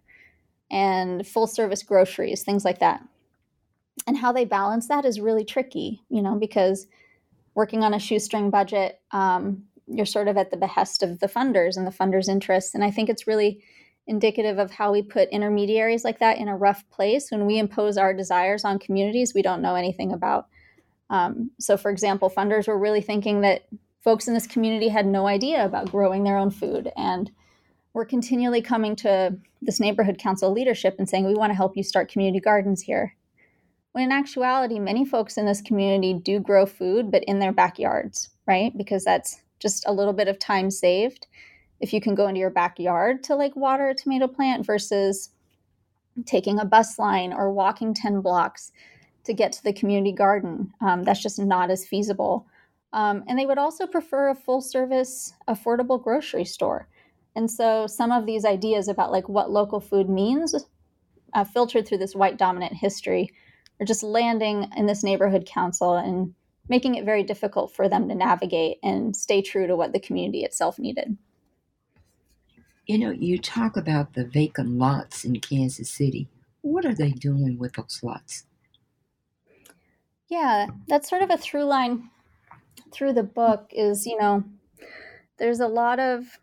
and 0.69 1.25
full 1.25 1.47
service 1.47 1.83
groceries, 1.83 2.43
things 2.43 2.63
like 2.63 2.79
that. 2.79 3.01
And 4.05 4.17
how 4.17 4.31
they 4.31 4.45
balance 4.45 4.87
that 4.87 5.05
is 5.05 5.19
really 5.19 5.43
tricky, 5.43 6.01
you 6.09 6.21
know, 6.21 6.35
because 6.35 6.87
working 7.55 7.83
on 7.83 7.93
a 7.93 7.99
shoestring 7.99 8.49
budget, 8.49 9.01
um, 9.11 9.63
you're 9.87 10.05
sort 10.05 10.27
of 10.27 10.37
at 10.37 10.51
the 10.51 10.57
behest 10.57 11.03
of 11.03 11.19
the 11.19 11.27
funders 11.27 11.75
and 11.75 11.85
the 11.85 11.91
funders' 11.91 12.29
interests. 12.29 12.73
And 12.73 12.83
I 12.83 12.91
think 12.91 13.09
it's 13.09 13.27
really 13.27 13.61
indicative 14.07 14.57
of 14.57 14.71
how 14.71 14.91
we 14.91 15.01
put 15.01 15.29
intermediaries 15.29 16.03
like 16.03 16.19
that 16.19 16.37
in 16.37 16.47
a 16.47 16.57
rough 16.57 16.83
place 16.89 17.31
when 17.31 17.45
we 17.45 17.57
impose 17.57 17.97
our 17.97 18.13
desires 18.13 18.65
on 18.65 18.79
communities 18.79 19.33
we 19.33 19.41
don't 19.41 19.61
know 19.61 19.75
anything 19.75 20.11
about. 20.11 20.47
Um, 21.09 21.51
so, 21.59 21.77
for 21.77 21.91
example, 21.91 22.29
funders 22.29 22.67
were 22.67 22.79
really 22.79 23.01
thinking 23.01 23.41
that 23.41 23.67
folks 24.01 24.27
in 24.27 24.33
this 24.33 24.47
community 24.47 24.87
had 24.87 25.05
no 25.05 25.27
idea 25.27 25.63
about 25.63 25.91
growing 25.91 26.23
their 26.23 26.37
own 26.37 26.49
food. 26.49 26.91
And 26.95 27.29
we're 27.93 28.05
continually 28.05 28.61
coming 28.61 28.95
to 28.97 29.37
this 29.61 29.79
neighborhood 29.79 30.17
council 30.17 30.51
leadership 30.51 30.95
and 30.97 31.07
saying, 31.07 31.25
we 31.25 31.35
want 31.35 31.51
to 31.51 31.55
help 31.55 31.77
you 31.77 31.83
start 31.83 32.11
community 32.11 32.39
gardens 32.39 32.81
here. 32.81 33.15
When 33.91 34.05
in 34.05 34.11
actuality, 34.11 34.79
many 34.79 35.05
folks 35.05 35.37
in 35.37 35.45
this 35.45 35.61
community 35.61 36.13
do 36.13 36.39
grow 36.39 36.65
food, 36.65 37.11
but 37.11 37.25
in 37.25 37.39
their 37.39 37.51
backyards, 37.51 38.29
right? 38.47 38.75
Because 38.75 39.03
that's 39.03 39.41
just 39.59 39.83
a 39.85 39.93
little 39.93 40.13
bit 40.13 40.29
of 40.29 40.39
time 40.39 40.71
saved. 40.71 41.27
If 41.81 41.93
you 41.93 41.99
can 41.99 42.15
go 42.15 42.27
into 42.27 42.39
your 42.39 42.49
backyard 42.49 43.23
to 43.23 43.35
like 43.35 43.55
water 43.55 43.89
a 43.89 43.95
tomato 43.95 44.27
plant 44.27 44.65
versus 44.65 45.29
taking 46.25 46.59
a 46.59 46.65
bus 46.65 46.99
line 46.99 47.33
or 47.33 47.51
walking 47.51 47.93
10 47.93 48.21
blocks 48.21 48.71
to 49.23 49.33
get 49.33 49.51
to 49.53 49.63
the 49.63 49.73
community 49.73 50.11
garden. 50.11 50.73
Um, 50.81 51.03
that's 51.03 51.21
just 51.21 51.39
not 51.39 51.69
as 51.69 51.87
feasible. 51.87 52.47
Um, 52.93 53.23
and 53.27 53.37
they 53.37 53.45
would 53.45 53.57
also 53.57 53.87
prefer 53.87 54.29
a 54.29 54.35
full 54.35 54.61
service, 54.61 55.33
affordable 55.47 56.01
grocery 56.01 56.45
store. 56.45 56.87
And 57.35 57.49
so 57.49 57.87
some 57.87 58.11
of 58.11 58.25
these 58.25 58.43
ideas 58.43 58.87
about 58.87 59.11
like 59.11 59.29
what 59.29 59.51
local 59.51 59.79
food 59.79 60.09
means, 60.09 60.53
uh, 61.33 61.43
filtered 61.45 61.87
through 61.87 61.99
this 61.99 62.15
white 62.15 62.37
dominant 62.37 62.73
history, 62.73 63.31
are 63.79 63.85
just 63.85 64.03
landing 64.03 64.69
in 64.75 64.85
this 64.85 65.03
neighborhood 65.03 65.45
council 65.45 65.95
and 65.95 66.33
making 66.67 66.95
it 66.95 67.05
very 67.05 67.23
difficult 67.23 67.73
for 67.73 67.87
them 67.87 68.09
to 68.09 68.15
navigate 68.15 68.77
and 68.83 69.15
stay 69.15 69.41
true 69.41 69.67
to 69.67 69.75
what 69.75 69.93
the 69.93 69.99
community 69.99 70.43
itself 70.43 70.77
needed. 70.77 71.17
You 72.91 72.97
know, 72.97 73.11
you 73.11 73.37
talk 73.37 73.77
about 73.77 74.15
the 74.15 74.25
vacant 74.25 74.71
lots 74.71 75.23
in 75.23 75.39
Kansas 75.39 75.89
City. 75.89 76.27
What 76.59 76.85
are 76.85 76.93
they 76.93 77.11
doing 77.11 77.57
with 77.57 77.71
those 77.75 78.01
lots? 78.03 78.43
Yeah, 80.27 80.67
that's 80.89 81.09
sort 81.09 81.21
of 81.21 81.29
a 81.29 81.37
through 81.37 81.63
line 81.63 82.09
through 82.91 83.13
the 83.13 83.23
book 83.23 83.69
is, 83.71 84.05
you 84.05 84.19
know, 84.19 84.43
there's 85.37 85.61
a 85.61 85.69
lot 85.69 86.01
of 86.01 86.37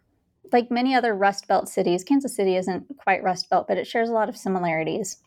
like 0.50 0.70
many 0.70 0.94
other 0.94 1.14
Rust 1.14 1.46
Belt 1.48 1.68
cities, 1.68 2.02
Kansas 2.02 2.34
City 2.34 2.56
isn't 2.56 2.96
quite 2.96 3.22
Rust 3.22 3.50
Belt, 3.50 3.68
but 3.68 3.76
it 3.76 3.86
shares 3.86 4.08
a 4.08 4.14
lot 4.14 4.30
of 4.30 4.36
similarities. 4.38 5.18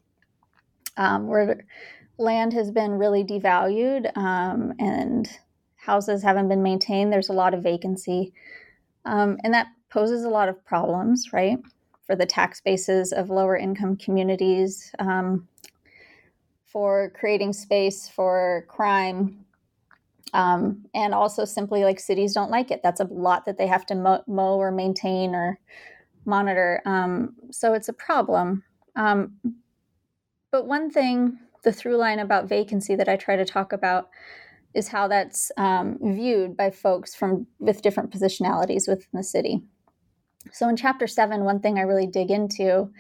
Um, 0.98 1.28
where 1.28 1.68
land 2.18 2.52
has 2.54 2.72
been 2.72 2.94
really 2.94 3.24
devalued 3.24 4.10
um, 4.18 4.74
and 4.80 5.30
houses 5.76 6.24
haven't 6.24 6.50
been 6.50 6.64
maintained, 6.64 7.14
there's 7.14 7.30
a 7.30 7.34
lot 7.34 7.54
of 7.54 7.62
vacancy. 7.62 8.34
Um, 9.06 9.38
and 9.44 9.54
that 9.54 9.68
poses 9.92 10.24
a 10.24 10.30
lot 10.30 10.50
of 10.50 10.66
problems, 10.66 11.32
right, 11.34 11.60
for 12.08 12.16
the 12.16 12.26
tax 12.26 12.62
bases 12.62 13.12
of 13.12 13.30
lower 13.30 13.56
income 13.56 13.96
communities, 13.98 14.92
um, 15.00 15.48
for 16.66 17.12
creating 17.20 17.54
space 17.54 18.10
for 18.10 18.66
crime. 18.68 19.46
Um, 20.34 20.86
and 20.96 21.14
also 21.14 21.44
simply 21.44 21.84
like 21.84 22.00
cities 22.00 22.34
don't 22.34 22.50
like 22.50 22.72
it. 22.72 22.82
That's 22.82 23.02
a 23.02 23.08
lot 23.12 23.46
that 23.46 23.58
they 23.58 23.68
have 23.68 23.86
to 23.88 23.96
mow, 23.96 24.58
or 24.58 24.72
maintain 24.72 25.36
or 25.36 25.60
monitor. 26.24 26.82
Um, 26.86 27.36
so 27.52 27.74
it's 27.74 27.90
a 27.90 27.94
problem. 27.94 28.64
Um, 28.96 29.34
but 30.52 30.68
one 30.68 30.90
thing, 30.90 31.38
the 31.64 31.74
through 31.74 31.98
line 31.98 32.20
about 32.20 32.48
vacancy 32.48 32.96
that 32.96 33.10
I 33.10 33.18
try 33.18 33.36
to 33.36 33.46
talk 33.46 33.74
about 33.74 34.10
is 34.74 34.88
how 34.88 35.10
that's 35.10 35.52
um, 35.58 35.98
viewed 36.02 36.56
by 36.56 36.72
folks 36.72 37.14
from 37.14 37.46
with 37.60 37.82
different 37.82 38.10
positionalities 38.10 38.88
within 38.88 39.10
the 39.14 39.24
city. 39.24 39.62
So 40.52 40.68
in 40.70 40.76
chapter 40.76 41.08
seven, 41.08 41.44
one 41.44 41.60
thing 41.60 41.78
I 41.78 41.82
really 41.82 42.08
dig 42.08 42.32
into 42.32 42.92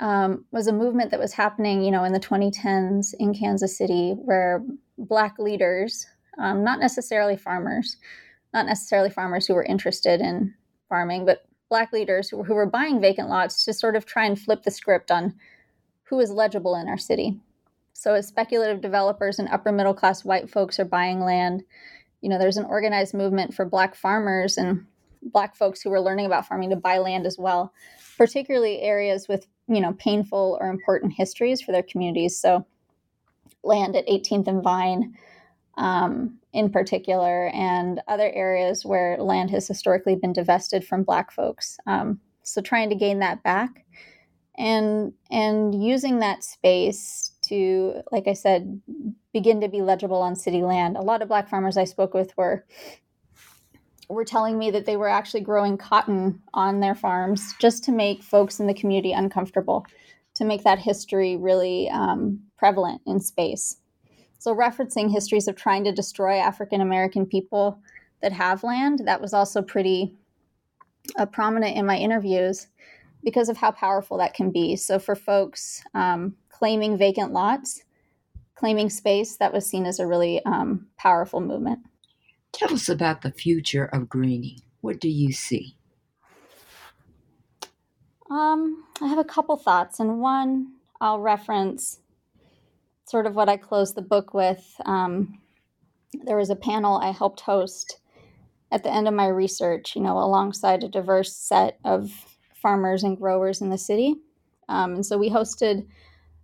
um, 0.00 0.44
was 0.52 0.66
a 0.66 0.72
movement 0.72 1.10
that 1.10 1.20
was 1.20 1.32
happening, 1.32 1.82
you 1.82 1.90
know, 1.90 2.04
in 2.04 2.12
the 2.12 2.20
2010s 2.20 3.14
in 3.18 3.34
Kansas 3.34 3.76
City, 3.76 4.12
where 4.12 4.64
Black 4.96 5.38
leaders, 5.38 6.06
um, 6.38 6.62
not 6.62 6.78
necessarily 6.78 7.36
farmers, 7.36 7.96
not 8.54 8.66
necessarily 8.66 9.10
farmers 9.10 9.46
who 9.46 9.54
were 9.54 9.64
interested 9.64 10.20
in 10.20 10.54
farming, 10.88 11.26
but 11.26 11.44
Black 11.68 11.92
leaders 11.92 12.30
who, 12.30 12.42
who 12.42 12.54
were 12.54 12.66
buying 12.66 13.00
vacant 13.00 13.28
lots 13.28 13.64
to 13.64 13.72
sort 13.72 13.96
of 13.96 14.06
try 14.06 14.24
and 14.24 14.38
flip 14.38 14.62
the 14.62 14.70
script 14.70 15.10
on 15.10 15.34
who 16.04 16.18
is 16.20 16.30
legible 16.30 16.74
in 16.76 16.88
our 16.88 16.96
city. 16.96 17.38
So, 17.92 18.14
as 18.14 18.28
speculative 18.28 18.80
developers 18.80 19.38
and 19.38 19.48
upper 19.48 19.72
middle 19.72 19.92
class 19.92 20.24
white 20.24 20.48
folks 20.48 20.78
are 20.78 20.84
buying 20.84 21.20
land, 21.20 21.64
you 22.20 22.28
know, 22.28 22.38
there's 22.38 22.56
an 22.56 22.64
organized 22.64 23.12
movement 23.12 23.52
for 23.52 23.64
Black 23.64 23.94
farmers 23.94 24.56
and 24.56 24.86
Black 25.22 25.56
folks 25.56 25.80
who 25.80 25.90
were 25.90 26.00
learning 26.00 26.26
about 26.26 26.46
farming 26.46 26.70
to 26.70 26.76
buy 26.76 26.98
land 26.98 27.26
as 27.26 27.38
well, 27.38 27.72
particularly 28.16 28.80
areas 28.80 29.28
with 29.28 29.46
you 29.68 29.80
know 29.80 29.92
painful 29.94 30.58
or 30.60 30.68
important 30.68 31.12
histories 31.12 31.60
for 31.60 31.72
their 31.72 31.82
communities. 31.82 32.38
So 32.38 32.66
land 33.62 33.96
at 33.96 34.06
18th 34.06 34.46
and 34.46 34.62
Vine 34.62 35.14
um, 35.76 36.38
in 36.52 36.70
particular, 36.70 37.48
and 37.48 38.00
other 38.08 38.30
areas 38.32 38.84
where 38.84 39.16
land 39.18 39.50
has 39.50 39.68
historically 39.68 40.16
been 40.16 40.32
divested 40.32 40.84
from 40.84 41.04
Black 41.04 41.30
folks. 41.30 41.78
Um, 41.86 42.20
so 42.42 42.60
trying 42.60 42.88
to 42.88 42.96
gain 42.96 43.18
that 43.20 43.42
back 43.42 43.84
and 44.58 45.12
and 45.30 45.82
using 45.82 46.18
that 46.18 46.42
space 46.42 47.30
to 47.42 48.02
like 48.10 48.26
i 48.26 48.32
said 48.32 48.80
begin 49.32 49.60
to 49.60 49.68
be 49.68 49.80
legible 49.80 50.20
on 50.20 50.34
city 50.34 50.62
land 50.62 50.96
a 50.96 51.00
lot 51.00 51.22
of 51.22 51.28
black 51.28 51.48
farmers 51.48 51.76
i 51.76 51.84
spoke 51.84 52.12
with 52.12 52.36
were 52.36 52.66
were 54.08 54.24
telling 54.24 54.58
me 54.58 54.70
that 54.70 54.86
they 54.86 54.96
were 54.96 55.08
actually 55.08 55.40
growing 55.40 55.76
cotton 55.76 56.40
on 56.54 56.80
their 56.80 56.94
farms 56.94 57.54
just 57.58 57.84
to 57.84 57.92
make 57.92 58.22
folks 58.22 58.58
in 58.58 58.66
the 58.66 58.74
community 58.74 59.12
uncomfortable, 59.12 59.84
to 60.34 60.44
make 60.44 60.64
that 60.64 60.78
history 60.78 61.36
really 61.36 61.88
um, 61.90 62.40
prevalent 62.56 63.02
in 63.06 63.20
space. 63.20 63.76
So, 64.38 64.54
referencing 64.54 65.10
histories 65.10 65.48
of 65.48 65.56
trying 65.56 65.84
to 65.84 65.92
destroy 65.92 66.38
African 66.38 66.80
American 66.80 67.26
people 67.26 67.80
that 68.22 68.32
have 68.32 68.64
land, 68.64 69.02
that 69.04 69.20
was 69.20 69.34
also 69.34 69.62
pretty 69.62 70.14
uh, 71.18 71.26
prominent 71.26 71.76
in 71.76 71.86
my 71.86 71.96
interviews 71.96 72.68
because 73.24 73.48
of 73.48 73.56
how 73.56 73.72
powerful 73.72 74.18
that 74.18 74.34
can 74.34 74.50
be. 74.50 74.76
So, 74.76 74.98
for 74.98 75.16
folks 75.16 75.82
um, 75.94 76.36
claiming 76.50 76.96
vacant 76.96 77.32
lots, 77.32 77.82
claiming 78.54 78.90
space, 78.90 79.36
that 79.36 79.52
was 79.52 79.66
seen 79.66 79.86
as 79.86 79.98
a 79.98 80.06
really 80.06 80.44
um, 80.44 80.86
powerful 80.96 81.40
movement. 81.40 81.80
Tell 82.58 82.74
us 82.74 82.88
about 82.88 83.22
the 83.22 83.30
future 83.30 83.84
of 83.84 84.08
greening. 84.08 84.62
What 84.80 84.98
do 84.98 85.08
you 85.08 85.30
see? 85.30 85.76
Um, 88.28 88.82
I 89.00 89.06
have 89.06 89.18
a 89.18 89.24
couple 89.24 89.56
thoughts, 89.56 90.00
and 90.00 90.20
one 90.20 90.72
I'll 91.00 91.20
reference 91.20 92.00
sort 93.04 93.26
of 93.26 93.36
what 93.36 93.48
I 93.48 93.58
closed 93.58 93.94
the 93.94 94.02
book 94.02 94.34
with. 94.34 94.74
Um, 94.84 95.38
there 96.24 96.36
was 96.36 96.50
a 96.50 96.56
panel 96.56 96.96
I 96.98 97.12
helped 97.12 97.42
host 97.42 98.00
at 98.72 98.82
the 98.82 98.92
end 98.92 99.06
of 99.06 99.14
my 99.14 99.28
research, 99.28 99.94
you 99.94 100.02
know, 100.02 100.18
alongside 100.18 100.82
a 100.82 100.88
diverse 100.88 101.36
set 101.36 101.78
of 101.84 102.10
farmers 102.60 103.04
and 103.04 103.16
growers 103.16 103.62
in 103.62 103.70
the 103.70 103.78
city. 103.78 104.16
Um, 104.68 104.94
and 104.94 105.06
so 105.06 105.16
we 105.16 105.30
hosted 105.30 105.86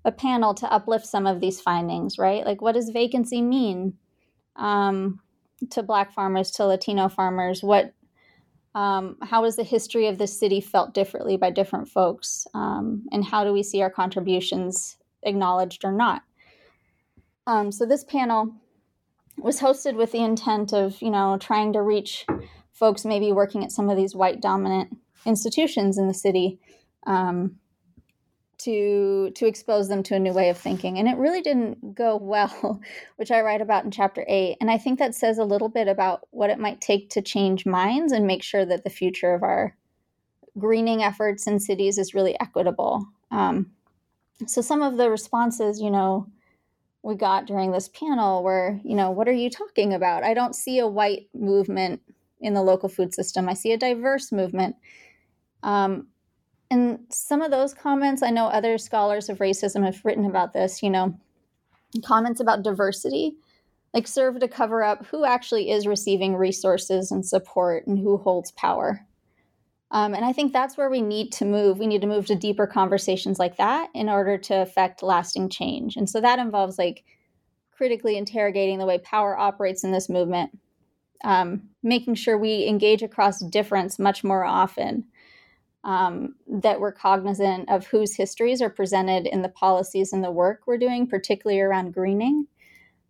a 0.04 0.12
panel 0.12 0.54
to 0.54 0.72
uplift 0.72 1.06
some 1.06 1.26
of 1.26 1.40
these 1.40 1.60
findings, 1.60 2.18
right? 2.18 2.46
Like, 2.46 2.62
what 2.62 2.76
does 2.76 2.90
vacancy 2.90 3.42
mean? 3.42 3.94
Um, 4.54 5.18
to 5.70 5.82
black 5.82 6.12
farmers 6.12 6.50
to 6.52 6.66
latino 6.66 7.08
farmers? 7.08 7.62
What 7.62 7.94
um, 8.74 9.16
how 9.22 9.44
has 9.44 9.56
the 9.56 9.62
history 9.62 10.08
of 10.08 10.18
the 10.18 10.26
city 10.26 10.60
felt 10.60 10.94
differently 10.94 11.36
by 11.36 11.50
different 11.50 11.88
folks? 11.88 12.46
Um, 12.54 13.04
and 13.12 13.24
how 13.24 13.44
do 13.44 13.52
we 13.52 13.62
see 13.62 13.80
our 13.82 13.90
contributions 13.90 14.96
acknowledged 15.22 15.84
or 15.84 15.92
not? 15.92 16.22
Um, 17.46 17.70
so 17.70 17.86
this 17.86 18.02
panel 18.02 18.52
was 19.36 19.60
hosted 19.60 19.94
with 19.94 20.12
the 20.12 20.22
intent 20.22 20.72
of 20.72 21.00
you 21.02 21.10
know 21.10 21.36
trying 21.40 21.72
to 21.74 21.82
reach 21.82 22.26
folks 22.72 23.04
maybe 23.04 23.32
working 23.32 23.62
at 23.62 23.72
some 23.72 23.88
of 23.88 23.96
these 23.96 24.14
white 24.14 24.40
dominant 24.40 24.96
institutions 25.24 25.98
in 25.98 26.08
the 26.08 26.14
city. 26.14 26.58
Um, 27.06 27.56
to 28.64 29.30
to 29.34 29.46
expose 29.46 29.88
them 29.88 30.02
to 30.02 30.14
a 30.14 30.18
new 30.18 30.32
way 30.32 30.48
of 30.48 30.58
thinking 30.58 30.98
and 30.98 31.08
it 31.08 31.16
really 31.16 31.40
didn't 31.40 31.94
go 31.94 32.16
well 32.20 32.80
which 33.16 33.30
i 33.30 33.40
write 33.40 33.60
about 33.60 33.84
in 33.84 33.90
chapter 33.90 34.24
8 34.28 34.56
and 34.60 34.70
i 34.70 34.78
think 34.78 34.98
that 34.98 35.14
says 35.14 35.38
a 35.38 35.44
little 35.44 35.68
bit 35.68 35.88
about 35.88 36.26
what 36.30 36.50
it 36.50 36.58
might 36.58 36.80
take 36.80 37.10
to 37.10 37.22
change 37.22 37.66
minds 37.66 38.12
and 38.12 38.26
make 38.26 38.42
sure 38.42 38.64
that 38.64 38.84
the 38.84 38.90
future 38.90 39.34
of 39.34 39.42
our 39.42 39.74
greening 40.58 41.02
efforts 41.02 41.46
in 41.46 41.58
cities 41.58 41.98
is 41.98 42.14
really 42.14 42.38
equitable. 42.40 43.06
Um, 43.30 43.70
so 44.46 44.60
some 44.60 44.82
of 44.82 44.96
the 44.96 45.10
responses 45.10 45.80
you 45.80 45.90
know 45.90 46.26
we 47.02 47.14
got 47.14 47.46
during 47.46 47.70
this 47.72 47.88
panel 47.88 48.42
were 48.42 48.80
you 48.84 48.94
know 48.94 49.10
what 49.10 49.28
are 49.28 49.32
you 49.32 49.50
talking 49.50 49.94
about? 49.94 50.24
I 50.24 50.34
don't 50.34 50.54
see 50.54 50.78
a 50.78 50.86
white 50.86 51.28
movement 51.34 52.00
in 52.40 52.54
the 52.54 52.62
local 52.62 52.88
food 52.88 53.14
system. 53.14 53.48
I 53.48 53.54
see 53.54 53.72
a 53.72 53.78
diverse 53.78 54.32
movement. 54.32 54.76
Um, 55.62 56.08
and 56.74 56.98
some 57.08 57.40
of 57.40 57.52
those 57.52 57.72
comments, 57.72 58.20
I 58.20 58.30
know 58.30 58.46
other 58.46 58.78
scholars 58.78 59.28
of 59.28 59.38
racism 59.38 59.84
have 59.84 60.04
written 60.04 60.24
about 60.24 60.52
this, 60.52 60.82
you 60.82 60.90
know, 60.90 61.16
comments 62.04 62.40
about 62.40 62.64
diversity, 62.64 63.36
like 63.94 64.08
serve 64.08 64.40
to 64.40 64.48
cover 64.48 64.82
up 64.82 65.06
who 65.06 65.24
actually 65.24 65.70
is 65.70 65.86
receiving 65.86 66.34
resources 66.34 67.12
and 67.12 67.24
support 67.24 67.86
and 67.86 67.96
who 67.96 68.16
holds 68.16 68.50
power. 68.50 69.06
Um, 69.92 70.14
and 70.14 70.24
I 70.24 70.32
think 70.32 70.52
that's 70.52 70.76
where 70.76 70.90
we 70.90 71.00
need 71.00 71.30
to 71.34 71.44
move. 71.44 71.78
We 71.78 71.86
need 71.86 72.00
to 72.00 72.08
move 72.08 72.26
to 72.26 72.34
deeper 72.34 72.66
conversations 72.66 73.38
like 73.38 73.56
that 73.58 73.90
in 73.94 74.08
order 74.08 74.36
to 74.36 74.62
affect 74.62 75.04
lasting 75.04 75.50
change. 75.50 75.94
And 75.94 76.10
so 76.10 76.20
that 76.22 76.40
involves 76.40 76.76
like 76.76 77.04
critically 77.70 78.18
interrogating 78.18 78.78
the 78.78 78.86
way 78.86 78.98
power 78.98 79.38
operates 79.38 79.84
in 79.84 79.92
this 79.92 80.08
movement, 80.08 80.58
um, 81.22 81.68
making 81.84 82.16
sure 82.16 82.36
we 82.36 82.66
engage 82.66 83.04
across 83.04 83.44
difference 83.44 84.00
much 84.00 84.24
more 84.24 84.42
often 84.44 85.04
um, 85.84 86.34
that 86.48 86.80
we're 86.80 86.92
cognizant 86.92 87.70
of 87.70 87.86
whose 87.86 88.16
histories 88.16 88.62
are 88.62 88.70
presented 88.70 89.26
in 89.26 89.42
the 89.42 89.48
policies 89.50 90.12
and 90.12 90.24
the 90.24 90.30
work 90.30 90.62
we're 90.66 90.78
doing, 90.78 91.06
particularly 91.06 91.60
around 91.60 91.92
greening, 91.92 92.46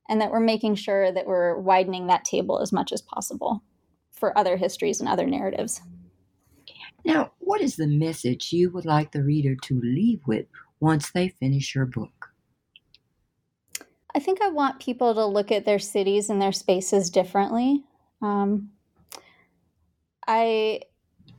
and 0.09 0.21
that 0.21 0.31
we're 0.31 0.41
making 0.41 0.75
sure 0.75 1.13
that 1.13 1.27
we're 1.27 1.59
widening 1.59 2.09
that 2.09 2.25
table 2.25 2.61
as 2.61 2.73
much 2.73 2.93
as 2.93 3.01
possible 3.01 3.63
for 4.13 4.37
other 4.37 4.57
histories 4.57 5.01
and 5.01 5.09
other 5.09 5.27
narratives. 5.27 5.81
Now, 7.05 7.33
what 7.39 7.61
is 7.61 7.77
the 7.77 7.87
message 7.87 8.53
you 8.53 8.71
would 8.71 8.87
like 8.87 9.13
the 9.13 9.23
reader 9.23 9.55
to 9.55 9.81
leave 9.81 10.21
with 10.27 10.47
once 10.81 11.11
they 11.11 11.29
finish 11.29 11.75
your 11.75 11.87
book? 11.87 12.33
I 14.15 14.21
think 14.21 14.41
I 14.41 14.49
want 14.49 14.81
people 14.81 15.15
to 15.15 15.27
look 15.27 15.53
at 15.53 15.65
their 15.65 15.79
cities 15.79 16.31
and 16.31 16.41
their 16.41 16.53
spaces 16.53 17.11
differently. 17.11 17.85
Um, 18.23 18.71
I, 20.27 20.81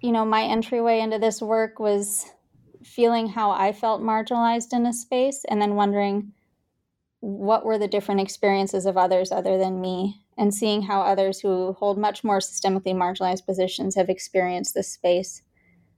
you 0.02 0.12
know, 0.12 0.26
my 0.26 0.44
entryway 0.44 1.00
into 1.00 1.20
this 1.20 1.42
work 1.42 1.80
was 1.80 2.26
feeling 2.84 3.28
how 3.28 3.52
I 3.52 3.72
felt 3.72 4.02
marginalized 4.02 4.74
in 4.74 4.86
a 4.86 4.94
space 4.94 5.44
and 5.50 5.62
then 5.62 5.76
wondering 5.76 6.34
what 7.20 7.66
were 7.66 7.80
the 7.80 7.88
different 7.88 8.22
experiences 8.22 8.86
of 8.86 8.98
others 8.98 9.32
other 9.32 9.58
than 9.58 9.82
me 9.82 10.22
and 10.38 10.54
seeing 10.54 10.84
how 10.84 11.02
others 11.02 11.40
who 11.40 11.74
hold 11.74 11.98
much 11.98 12.24
more 12.24 12.40
systemically 12.40 12.94
marginalized 12.94 13.46
positions 13.46 13.96
have 13.96 14.10
experienced 14.10 14.74
this 14.74 14.92
space. 14.92 15.42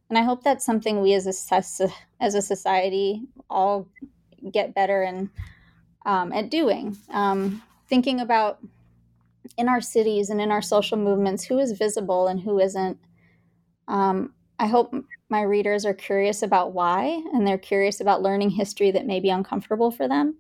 And 0.10 0.18
I 0.18 0.22
hope 0.22 0.44
that's 0.44 0.66
something 0.66 1.02
we 1.02 1.14
as 1.14 1.28
a, 1.28 1.90
as 2.22 2.36
a 2.36 2.42
society 2.42 3.24
all 3.50 3.90
get 4.52 4.74
better 4.74 5.02
and 5.02 5.30
um, 6.06 6.32
at 6.32 6.50
doing. 6.50 6.96
Um, 7.10 7.62
thinking 7.90 8.22
about 8.22 8.60
in 9.58 9.68
our 9.68 9.82
cities 9.82 10.30
and 10.30 10.40
in 10.40 10.52
our 10.52 10.62
social 10.62 10.98
movements 10.98 11.44
who 11.44 11.58
is 11.60 11.72
visible 11.74 12.28
and 12.28 12.40
who 12.40 12.60
isn't. 12.60 12.98
Um, 13.88 14.34
I 14.60 14.68
hope 14.68 14.94
my 15.30 15.42
readers 15.42 15.86
are 15.86 15.94
curious 15.94 16.42
about 16.42 16.74
why 16.74 17.22
and 17.34 17.46
they're 17.46 17.58
curious 17.58 18.02
about 18.02 18.22
learning 18.22 18.52
history 18.52 18.92
that 18.92 19.06
may 19.06 19.20
be 19.20 19.30
uncomfortable 19.30 19.92
for 19.92 20.08
them. 20.08 20.38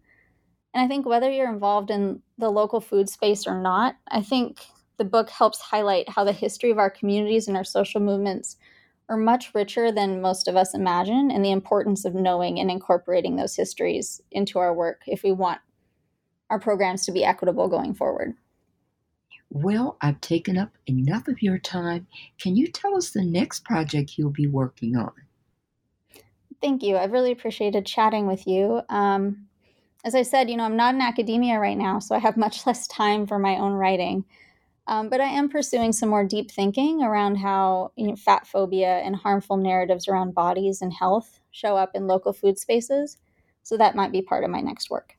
And 0.73 0.83
I 0.83 0.87
think 0.87 1.05
whether 1.05 1.29
you're 1.31 1.51
involved 1.51 1.91
in 1.91 2.21
the 2.37 2.49
local 2.49 2.81
food 2.81 3.09
space 3.09 3.47
or 3.47 3.59
not, 3.61 3.95
I 4.09 4.21
think 4.21 4.59
the 4.97 5.05
book 5.05 5.29
helps 5.29 5.61
highlight 5.61 6.09
how 6.09 6.23
the 6.23 6.31
history 6.31 6.71
of 6.71 6.77
our 6.77 6.89
communities 6.89 7.47
and 7.47 7.55
our 7.55 7.63
social 7.63 8.01
movements 8.01 8.57
are 9.09 9.17
much 9.17 9.53
richer 9.55 9.91
than 9.91 10.21
most 10.21 10.47
of 10.47 10.55
us 10.55 10.73
imagine, 10.73 11.31
and 11.31 11.43
the 11.43 11.51
importance 11.51 12.03
of 12.03 12.13
knowing 12.13 12.59
and 12.59 12.69
incorporating 12.69 13.35
those 13.35 13.55
histories 13.55 14.21
into 14.31 14.59
our 14.59 14.73
work 14.73 15.01
if 15.07 15.23
we 15.23 15.31
want 15.31 15.61
our 16.49 16.59
programs 16.59 17.05
to 17.05 17.11
be 17.11 17.23
equitable 17.23 17.67
going 17.69 17.93
forward. 17.93 18.33
Well, 19.63 19.97
I've 20.01 20.21
taken 20.21 20.55
up 20.55 20.69
enough 20.85 21.27
of 21.27 21.41
your 21.41 21.57
time. 21.57 22.05
Can 22.39 22.55
you 22.55 22.67
tell 22.67 22.95
us 22.95 23.09
the 23.09 23.23
next 23.23 23.63
project 23.65 24.15
you'll 24.15 24.29
be 24.29 24.45
working 24.45 24.95
on? 24.95 25.11
Thank 26.61 26.83
you. 26.83 26.95
I've 26.95 27.11
really 27.11 27.31
appreciated 27.31 27.83
chatting 27.83 28.27
with 28.27 28.45
you. 28.45 28.81
Um, 28.87 29.47
as 30.05 30.13
I 30.13 30.21
said, 30.21 30.51
you 30.51 30.57
know, 30.57 30.63
I'm 30.63 30.77
not 30.77 30.93
in 30.93 31.01
academia 31.01 31.57
right 31.57 31.77
now, 31.77 31.97
so 31.97 32.13
I 32.13 32.19
have 32.19 32.37
much 32.45 32.67
less 32.67 32.85
time 32.85 33.25
for 33.25 33.39
my 33.39 33.57
own 33.57 33.73
writing. 33.73 34.25
Um, 34.85 35.09
but 35.09 35.21
I 35.21 35.25
am 35.25 35.49
pursuing 35.49 35.91
some 35.91 36.09
more 36.09 36.23
deep 36.23 36.51
thinking 36.51 37.01
around 37.01 37.37
how 37.37 37.93
you 37.95 38.07
know, 38.07 38.15
fat 38.15 38.45
phobia 38.45 38.99
and 38.99 39.15
harmful 39.15 39.57
narratives 39.57 40.07
around 40.07 40.35
bodies 40.35 40.83
and 40.83 40.93
health 40.93 41.39
show 41.49 41.75
up 41.75 41.95
in 41.95 42.05
local 42.05 42.31
food 42.31 42.59
spaces. 42.59 43.17
So 43.63 43.75
that 43.77 43.95
might 43.95 44.11
be 44.11 44.21
part 44.21 44.43
of 44.43 44.51
my 44.51 44.61
next 44.61 44.91
work. 44.91 45.16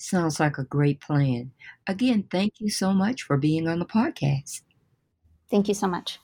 Sounds 0.00 0.40
like 0.40 0.58
a 0.58 0.64
great 0.64 1.00
plan. 1.00 1.52
Again, 1.86 2.24
thank 2.28 2.54
you 2.58 2.70
so 2.70 2.92
much 2.92 3.22
for 3.22 3.36
being 3.36 3.68
on 3.68 3.78
the 3.78 3.84
podcast. 3.84 4.62
Thank 5.50 5.68
you 5.68 5.74
so 5.74 5.86
much. 5.86 6.18